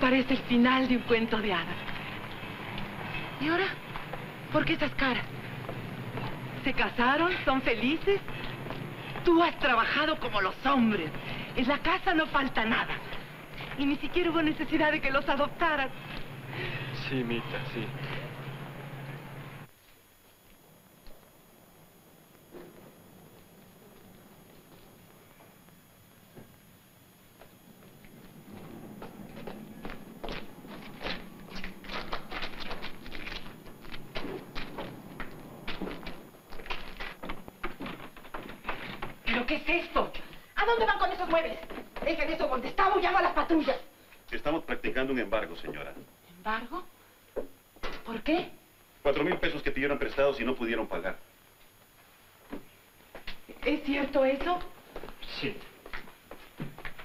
[0.00, 1.76] parece el final de un cuento de hadas.
[3.40, 3.66] ¿Y ahora?
[4.52, 5.24] ¿Por qué esas caras?
[6.64, 7.30] ¿Se casaron?
[7.44, 8.20] ¿Son felices?
[9.24, 11.10] Tú has trabajado como los hombres.
[11.56, 12.94] En la casa no falta nada.
[13.78, 15.90] Y ni siquiera hubo necesidad de que los adoptaran.
[17.08, 17.86] Sí, Mita, sí.
[39.24, 40.12] ¿Pero qué es esto?
[40.56, 41.58] ¿A dónde van con esos muebles?
[42.04, 43.76] Dejen eso donde estamos, llamo a las patrullas.
[44.30, 45.92] Estamos practicando un embargo, señora.
[46.36, 46.84] ¿Embargo?
[48.04, 48.50] ¿Por qué?
[49.02, 51.16] Cuatro mil pesos que pidieron prestados y no pudieron pagar.
[53.64, 54.58] ¿Es cierto eso?
[55.40, 55.56] Sí.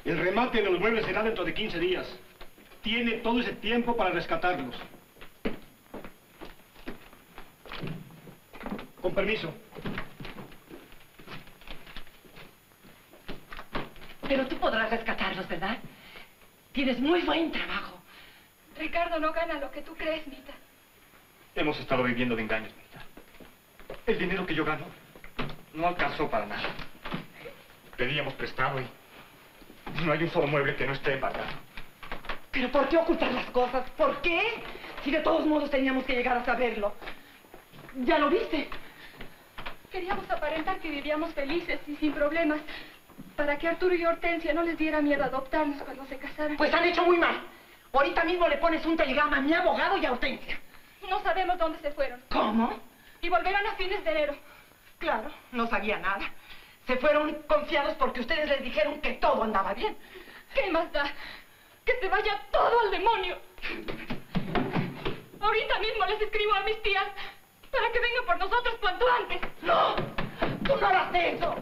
[0.03, 2.07] El remate de los muebles será dentro de 15 días.
[2.81, 4.75] Tiene todo ese tiempo para rescatarlos.
[9.01, 9.53] Con permiso.
[14.27, 15.77] Pero tú podrás rescatarlos, ¿verdad?
[16.71, 17.94] Tienes muy buen trabajo.
[18.77, 20.53] Ricardo no gana lo que tú crees, Mita.
[21.55, 23.05] Hemos estado viviendo de engaños, Mita.
[24.05, 24.85] El dinero que yo gano
[25.73, 26.69] no alcanzó para nada.
[27.97, 28.85] Pedíamos prestado y
[30.05, 31.47] no hay un solo mueble que no esté embargado.
[32.51, 33.89] ¿Pero por qué ocultar las cosas?
[33.91, 34.41] ¿Por qué?
[35.03, 36.93] Si de todos modos teníamos que llegar a saberlo.
[37.95, 38.69] ¿Ya lo viste?
[39.91, 42.59] Queríamos aparentar que vivíamos felices y sin problemas.
[43.37, 46.57] Para que Arturo y Hortensia no les diera miedo adoptarnos cuando se casaran.
[46.57, 47.41] Pues han hecho muy mal.
[47.95, 50.59] Ahorita mismo le pones un telegrama a mi abogado y a Hortensia.
[51.09, 52.21] No sabemos dónde se fueron.
[52.29, 52.77] ¿Cómo?
[53.21, 54.35] Y volverán a fines de enero.
[54.99, 56.29] Claro, no sabía nada.
[56.87, 59.97] Se fueron confiados porque ustedes les dijeron que todo andaba bien.
[60.53, 61.05] ¿Qué más da?
[61.85, 63.37] Que se vaya todo al demonio.
[65.39, 67.05] Ahorita mismo les escribo a mis tías
[67.71, 69.41] para que vengan por nosotros cuanto antes.
[69.61, 69.95] ¡No!
[70.65, 71.55] ¡Tú no harás eso!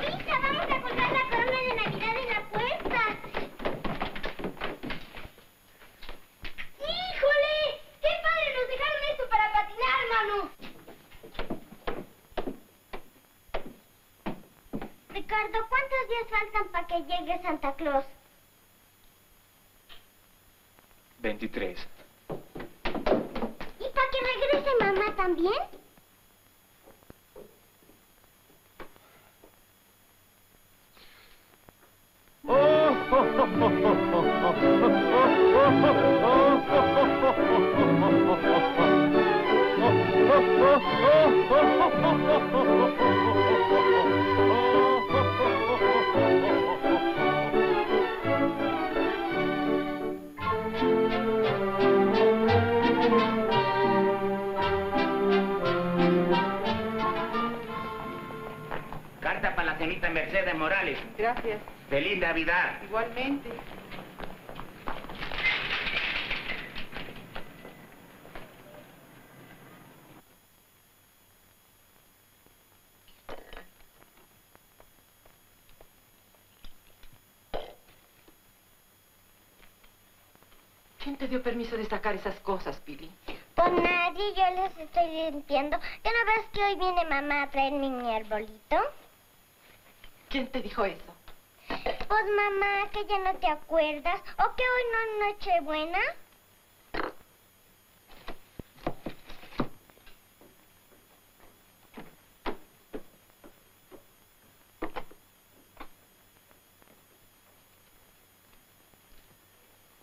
[0.00, 2.63] Mija, vamos a colgar la corona de Navidad en la puerta.
[15.08, 18.04] Ricardo, ¿cuántos días faltan para que llegue Santa Claus?
[21.20, 21.78] 23.
[23.80, 25.74] ¿Y para que regrese mamá también?
[59.20, 60.98] Carta para la señorita Mercedes Morales.
[61.16, 61.60] Gracias.
[61.88, 62.82] Feliz Navidad.
[62.88, 63.50] Igualmente.
[81.04, 83.10] ¿Quién te dio permiso de sacar esas cosas, Pili?
[83.54, 85.78] Pues nadie, yo les estoy limpiando.
[86.02, 88.78] ¿Ya no ves que hoy viene mamá a traerme mi arbolito?
[90.30, 91.14] ¿Quién te dijo eso?
[91.68, 94.18] Pues mamá, que ya no te acuerdas.
[94.38, 95.98] ¿O que hoy no es Nochebuena?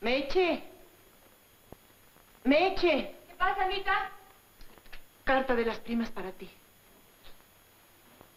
[0.02, 0.71] Meche.
[2.44, 3.14] Meche.
[3.28, 4.10] ¿Qué pasa, Anita?
[5.24, 6.50] Carta de las primas para ti.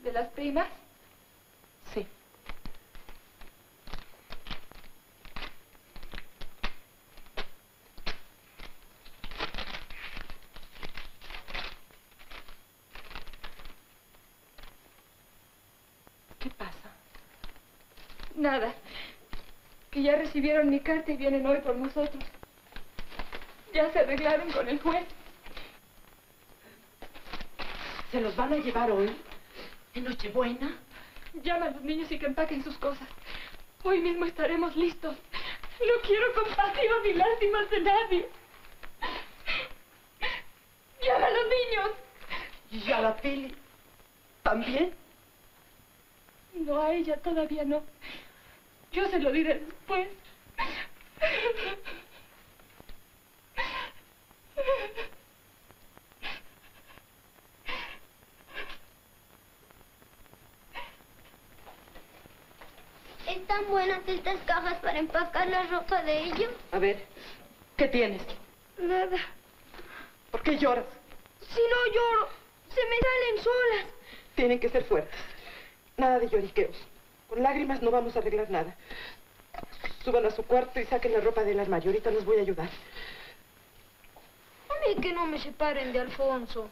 [0.00, 0.68] ¿De las primas?
[1.94, 2.06] Sí.
[16.38, 16.72] ¿Qué pasa?
[18.34, 18.74] Nada.
[19.90, 22.22] Que ya recibieron mi carta y vienen hoy por nosotros.
[23.74, 25.04] Ya se arreglaron con el juez.
[28.12, 29.14] ¿Se los van a llevar hoy?
[29.94, 30.78] ¿En Nochebuena?
[31.42, 33.08] Llama a los niños y que empaquen sus cosas.
[33.82, 35.16] Hoy mismo estaremos listos.
[35.80, 38.28] No quiero compasión ni lástimas de nadie.
[41.02, 41.90] Llama a los niños.
[42.70, 43.56] ¿Y a la Pili?
[44.44, 44.94] ¿También?
[46.54, 47.82] No, a ella todavía no.
[48.92, 50.08] Yo se lo diré después.
[63.26, 66.50] ¿Están buenas estas cajas para empacar la ropa de ellos?
[66.72, 67.04] A ver,
[67.76, 68.22] ¿qué tienes?
[68.78, 69.16] Nada.
[70.30, 70.84] ¿Por qué lloras?
[71.40, 72.28] Si no lloro,
[72.68, 73.86] se me salen solas.
[74.34, 75.18] Tienen que ser fuertes.
[75.96, 76.76] Nada de lloriqueos.
[77.28, 78.76] Con lágrimas no vamos a arreglar nada.
[80.04, 81.90] Suban a su cuarto y saquen la ropa del armario.
[81.90, 82.68] Ahorita les voy a ayudar.
[84.68, 86.68] A mí que no me separen de Alfonso.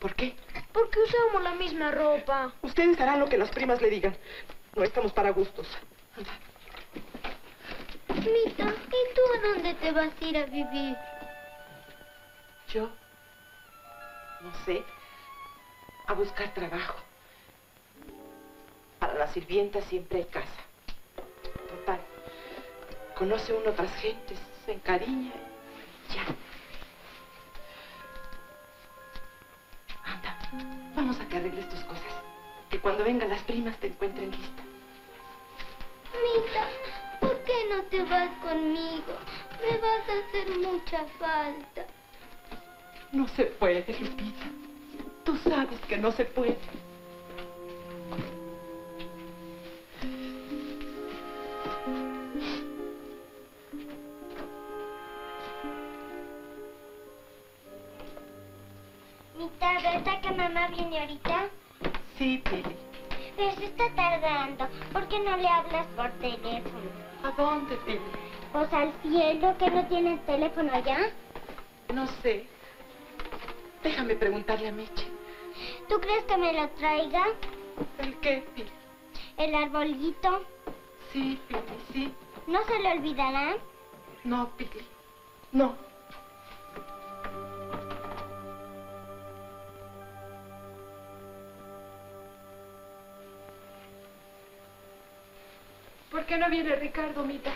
[0.00, 0.34] ¿Por qué?
[0.72, 2.52] Porque usamos la misma ropa.
[2.62, 4.16] Ustedes harán lo que las primas le digan.
[4.74, 5.66] No estamos para gustos.
[8.08, 10.96] Mita, ¿y tú a dónde te vas a ir a vivir?
[12.72, 12.88] Yo,
[14.40, 14.82] no sé,
[16.08, 16.98] a buscar trabajo.
[18.98, 20.62] Para la sirvienta siempre hay casa.
[21.68, 22.00] Total,
[23.14, 25.32] conoce uno otras gentes, se encariña
[26.12, 26.24] ya.
[30.04, 30.36] Anda,
[30.96, 32.12] vamos a que arregles tus cosas.
[32.70, 34.62] Que cuando vengan las primas te encuentren lista.
[36.24, 36.68] Mita,
[37.20, 39.14] ¿por qué no te vas conmigo?
[39.62, 41.86] Me vas a hacer mucha falta.
[43.12, 44.46] No se puede, Lupita.
[45.24, 46.58] Tú sabes que no se puede.
[59.38, 61.48] Mita, ¿verdad que mamá viene ahorita?
[62.18, 62.87] Sí, Pili.
[63.38, 64.66] Pero se está tardando.
[64.92, 66.90] ¿Por qué no le hablas por teléfono?
[67.22, 68.00] ¿A dónde, Pili?
[68.52, 71.12] Pues al cielo, que no tiene teléfono allá.
[71.94, 72.46] No sé.
[73.84, 75.06] Déjame preguntarle a Meche.
[75.88, 77.26] ¿Tú crees que me lo traiga?
[77.98, 78.70] ¿El qué, Pili?
[79.36, 80.44] ¿El arbolito?
[81.12, 81.60] Sí, Pili,
[81.92, 82.14] sí.
[82.48, 83.56] ¿No se le olvidará?
[84.24, 84.84] No, Pili.
[85.52, 85.76] No.
[96.28, 97.50] qué no viene Ricardo, Mita?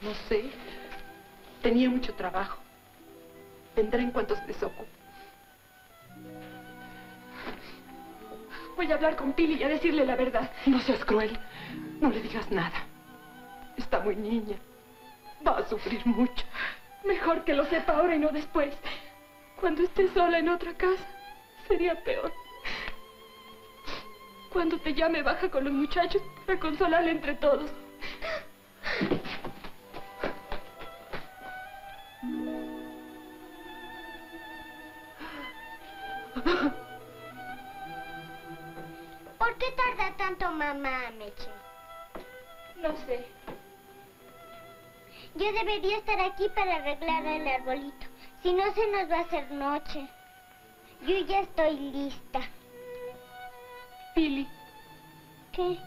[0.00, 0.50] No sé.
[1.62, 2.58] Tenía mucho trabajo.
[3.76, 4.88] Vendrá en cuanto se desocupe.
[8.76, 10.50] Voy a hablar con Pili y a decirle la verdad.
[10.66, 11.38] No seas cruel.
[12.00, 12.86] No le digas nada.
[13.76, 14.56] Está muy niña.
[15.46, 16.44] Va a sufrir mucho.
[17.04, 18.74] Mejor que lo sepa ahora y no después.
[19.60, 21.04] Cuando esté sola en otra casa,
[21.66, 22.32] sería peor.
[24.50, 27.70] Cuando te llame, baja con los muchachos para consolarle entre todos.
[39.38, 41.48] ¿Por qué tarda tanto mamá, Meche?
[42.76, 43.26] No sé.
[45.34, 48.06] Yo debería estar aquí para arreglar el arbolito.
[48.42, 50.08] Si no, se nos va a hacer noche.
[51.06, 52.40] Yo ya estoy lista.
[54.14, 54.48] Pili,
[55.52, 55.78] ¿Qué?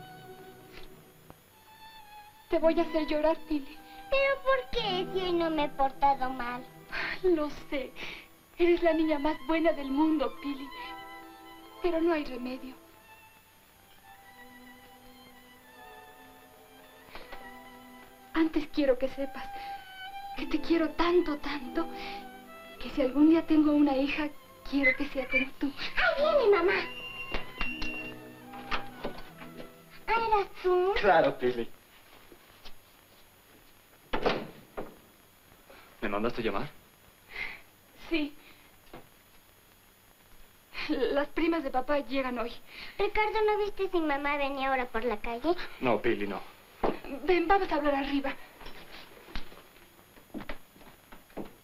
[2.52, 3.78] Te voy a hacer llorar, Pili.
[4.10, 6.62] ¿Pero por qué si hoy no me he portado mal?
[7.24, 7.92] Lo sé.
[8.58, 10.68] Eres la niña más buena del mundo, Pili.
[11.82, 12.76] Pero no hay remedio.
[18.34, 19.46] Antes quiero que sepas
[20.38, 21.88] que te quiero tanto, tanto,
[22.82, 24.28] que si algún día tengo una hija,
[24.70, 25.72] quiero que sea como tú.
[25.96, 26.74] ¡Ahí viene mamá!
[30.08, 30.94] ¿Ah, eras tú?
[31.00, 31.70] Claro, Pili.
[36.12, 36.68] ¿Me mandaste llamar?
[38.10, 38.36] Sí.
[40.90, 42.52] Las primas de papá llegan hoy.
[43.00, 45.56] Ricardo, ¿no viste si mamá venía ahora por la calle?
[45.80, 46.42] No, Pili, no.
[47.24, 48.36] Ven, vamos a hablar arriba.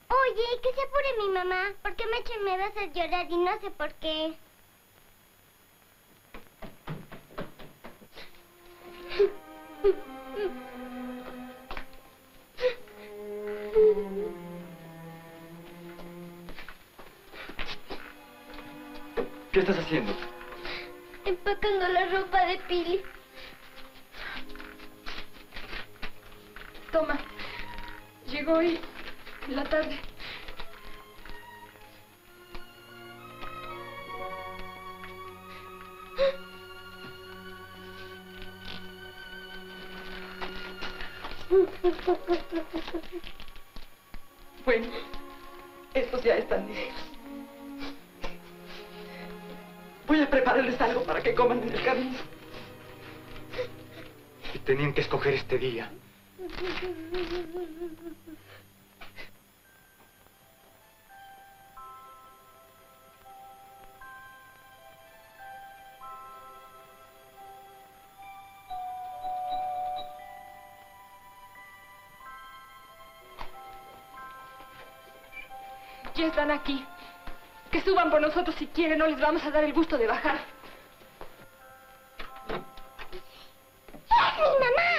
[0.07, 3.59] Oye, que se apure mi mamá, porque Meche me va a hacer llorar y no
[3.59, 4.33] sé por qué.
[19.71, 20.13] Estás haciendo?
[21.25, 23.01] Empacando la ropa de Pili.
[26.91, 27.19] Toma.
[28.31, 28.79] Llegó hoy
[29.47, 29.99] en la tarde.
[44.63, 44.87] Bueno,
[45.93, 47.16] estos ya están listos.
[50.07, 52.15] Voy a prepararles algo para que coman en el camino.
[54.53, 55.91] Y tenían que escoger este día.
[78.09, 80.39] Por nosotros si quieren, no les vamos a dar el gusto de bajar.
[84.09, 84.91] ¡Es mi mamá!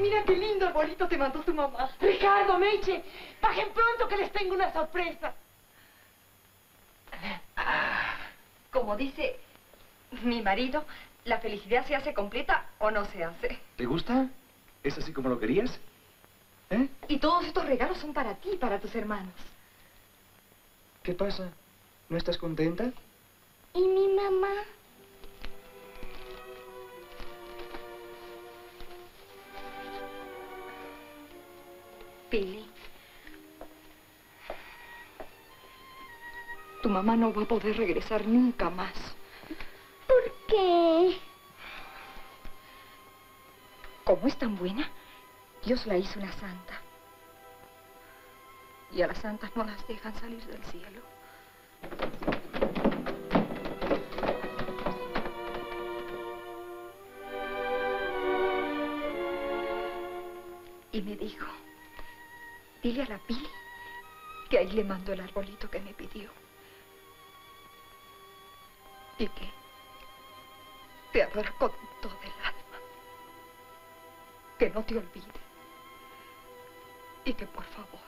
[0.00, 1.88] Mira qué lindo arbolito te mandó tu mamá.
[2.00, 3.02] Ricardo, Meche,
[3.40, 5.34] bajen pronto que les tengo una sorpresa.
[8.70, 9.38] Como dice
[10.22, 10.84] mi marido,
[11.24, 13.58] la felicidad se hace completa o no se hace.
[13.76, 14.26] ¿Te gusta?
[14.82, 15.78] ¿Es así como lo querías?
[16.70, 16.88] ¿Eh?
[17.08, 19.32] Y todos estos regalos son para ti para tus hermanos.
[21.02, 21.50] ¿Qué pasa?
[22.08, 22.92] ¿No estás contenta?
[23.74, 24.52] ¿Y mi mamá?
[32.30, 32.66] Pili.
[36.82, 38.92] Tu mamá no va a poder regresar nunca más.
[40.06, 41.18] ¿Por qué?
[44.04, 44.90] Como es tan buena,
[45.64, 46.80] Dios la hizo una santa.
[48.90, 51.02] Y a las santas no las dejan salir del cielo.
[60.90, 61.46] Y me dijo,
[62.82, 63.48] dile a la Pili
[64.48, 66.30] que ahí le mando el arbolito que me pidió.
[69.18, 69.50] Y que
[71.12, 72.78] te adora con todo el alma.
[74.58, 75.47] Que no te olvide.
[77.28, 78.00] Y que por favor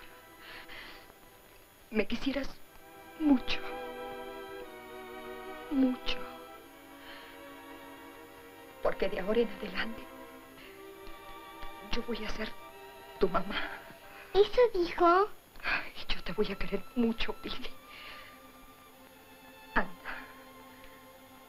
[1.90, 2.48] me quisieras
[3.18, 3.60] mucho.
[5.70, 6.16] Mucho.
[8.82, 10.02] Porque de ahora en adelante
[11.92, 12.48] yo voy a ser
[13.18, 13.60] tu mamá.
[14.32, 15.28] ¿Eso dijo?
[15.96, 17.68] Y yo te voy a querer mucho, Pili.
[19.74, 20.16] Anda.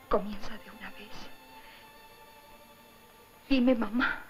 [0.10, 1.30] Comienza de una vez.
[3.48, 4.26] Dime, mamá.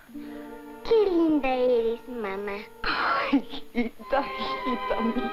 [0.91, 2.57] Qué linda eres, mamá.
[2.84, 4.26] Ay, hijita,
[4.65, 5.31] hijita mía.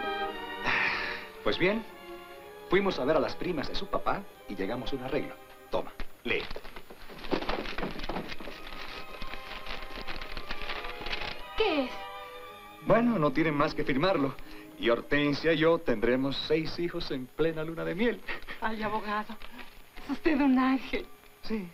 [1.43, 1.85] Pues bien,
[2.71, 5.35] fuimos a ver a las primas de su papá y llegamos a un arreglo.
[5.69, 5.91] Toma,
[6.23, 6.45] lee.
[11.57, 11.91] ¿Qué es?
[12.87, 14.37] Bueno, no tienen más que firmarlo.
[14.79, 18.21] Y Hortensia y yo tendremos seis hijos en plena luna de miel.
[18.61, 19.35] Ay, abogado,
[20.05, 21.05] es usted un ángel.
[21.43, 21.69] Sí.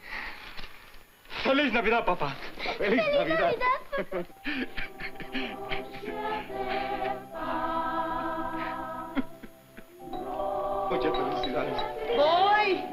[1.43, 2.35] ¡Feliz Navidad, papá!
[2.73, 3.55] ¡Feliz, Navidad!
[10.91, 11.83] Muchas felicidades.
[12.17, 12.85] ¡Voy!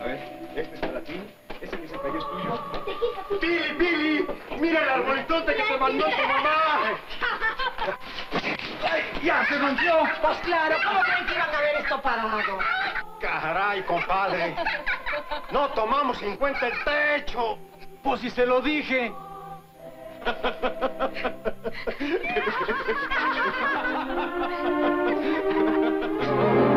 [0.00, 0.18] A ver,
[0.56, 1.20] este es para ti.
[1.60, 3.40] Ese que se cayó es tuyo.
[3.40, 4.26] ¡Pili, Pili!
[4.60, 6.98] ¡Mira el arbolitote que te mandó tu mamá!
[8.90, 10.02] ¡Ay, ¡Ya se rompió!
[10.20, 12.58] Pues claro, ¿cómo creen que iban a ver esto parado?
[13.20, 14.54] Caray, compadre.
[15.50, 17.58] No tomamos en cuenta el techo.
[18.02, 19.12] Pues si se lo dije.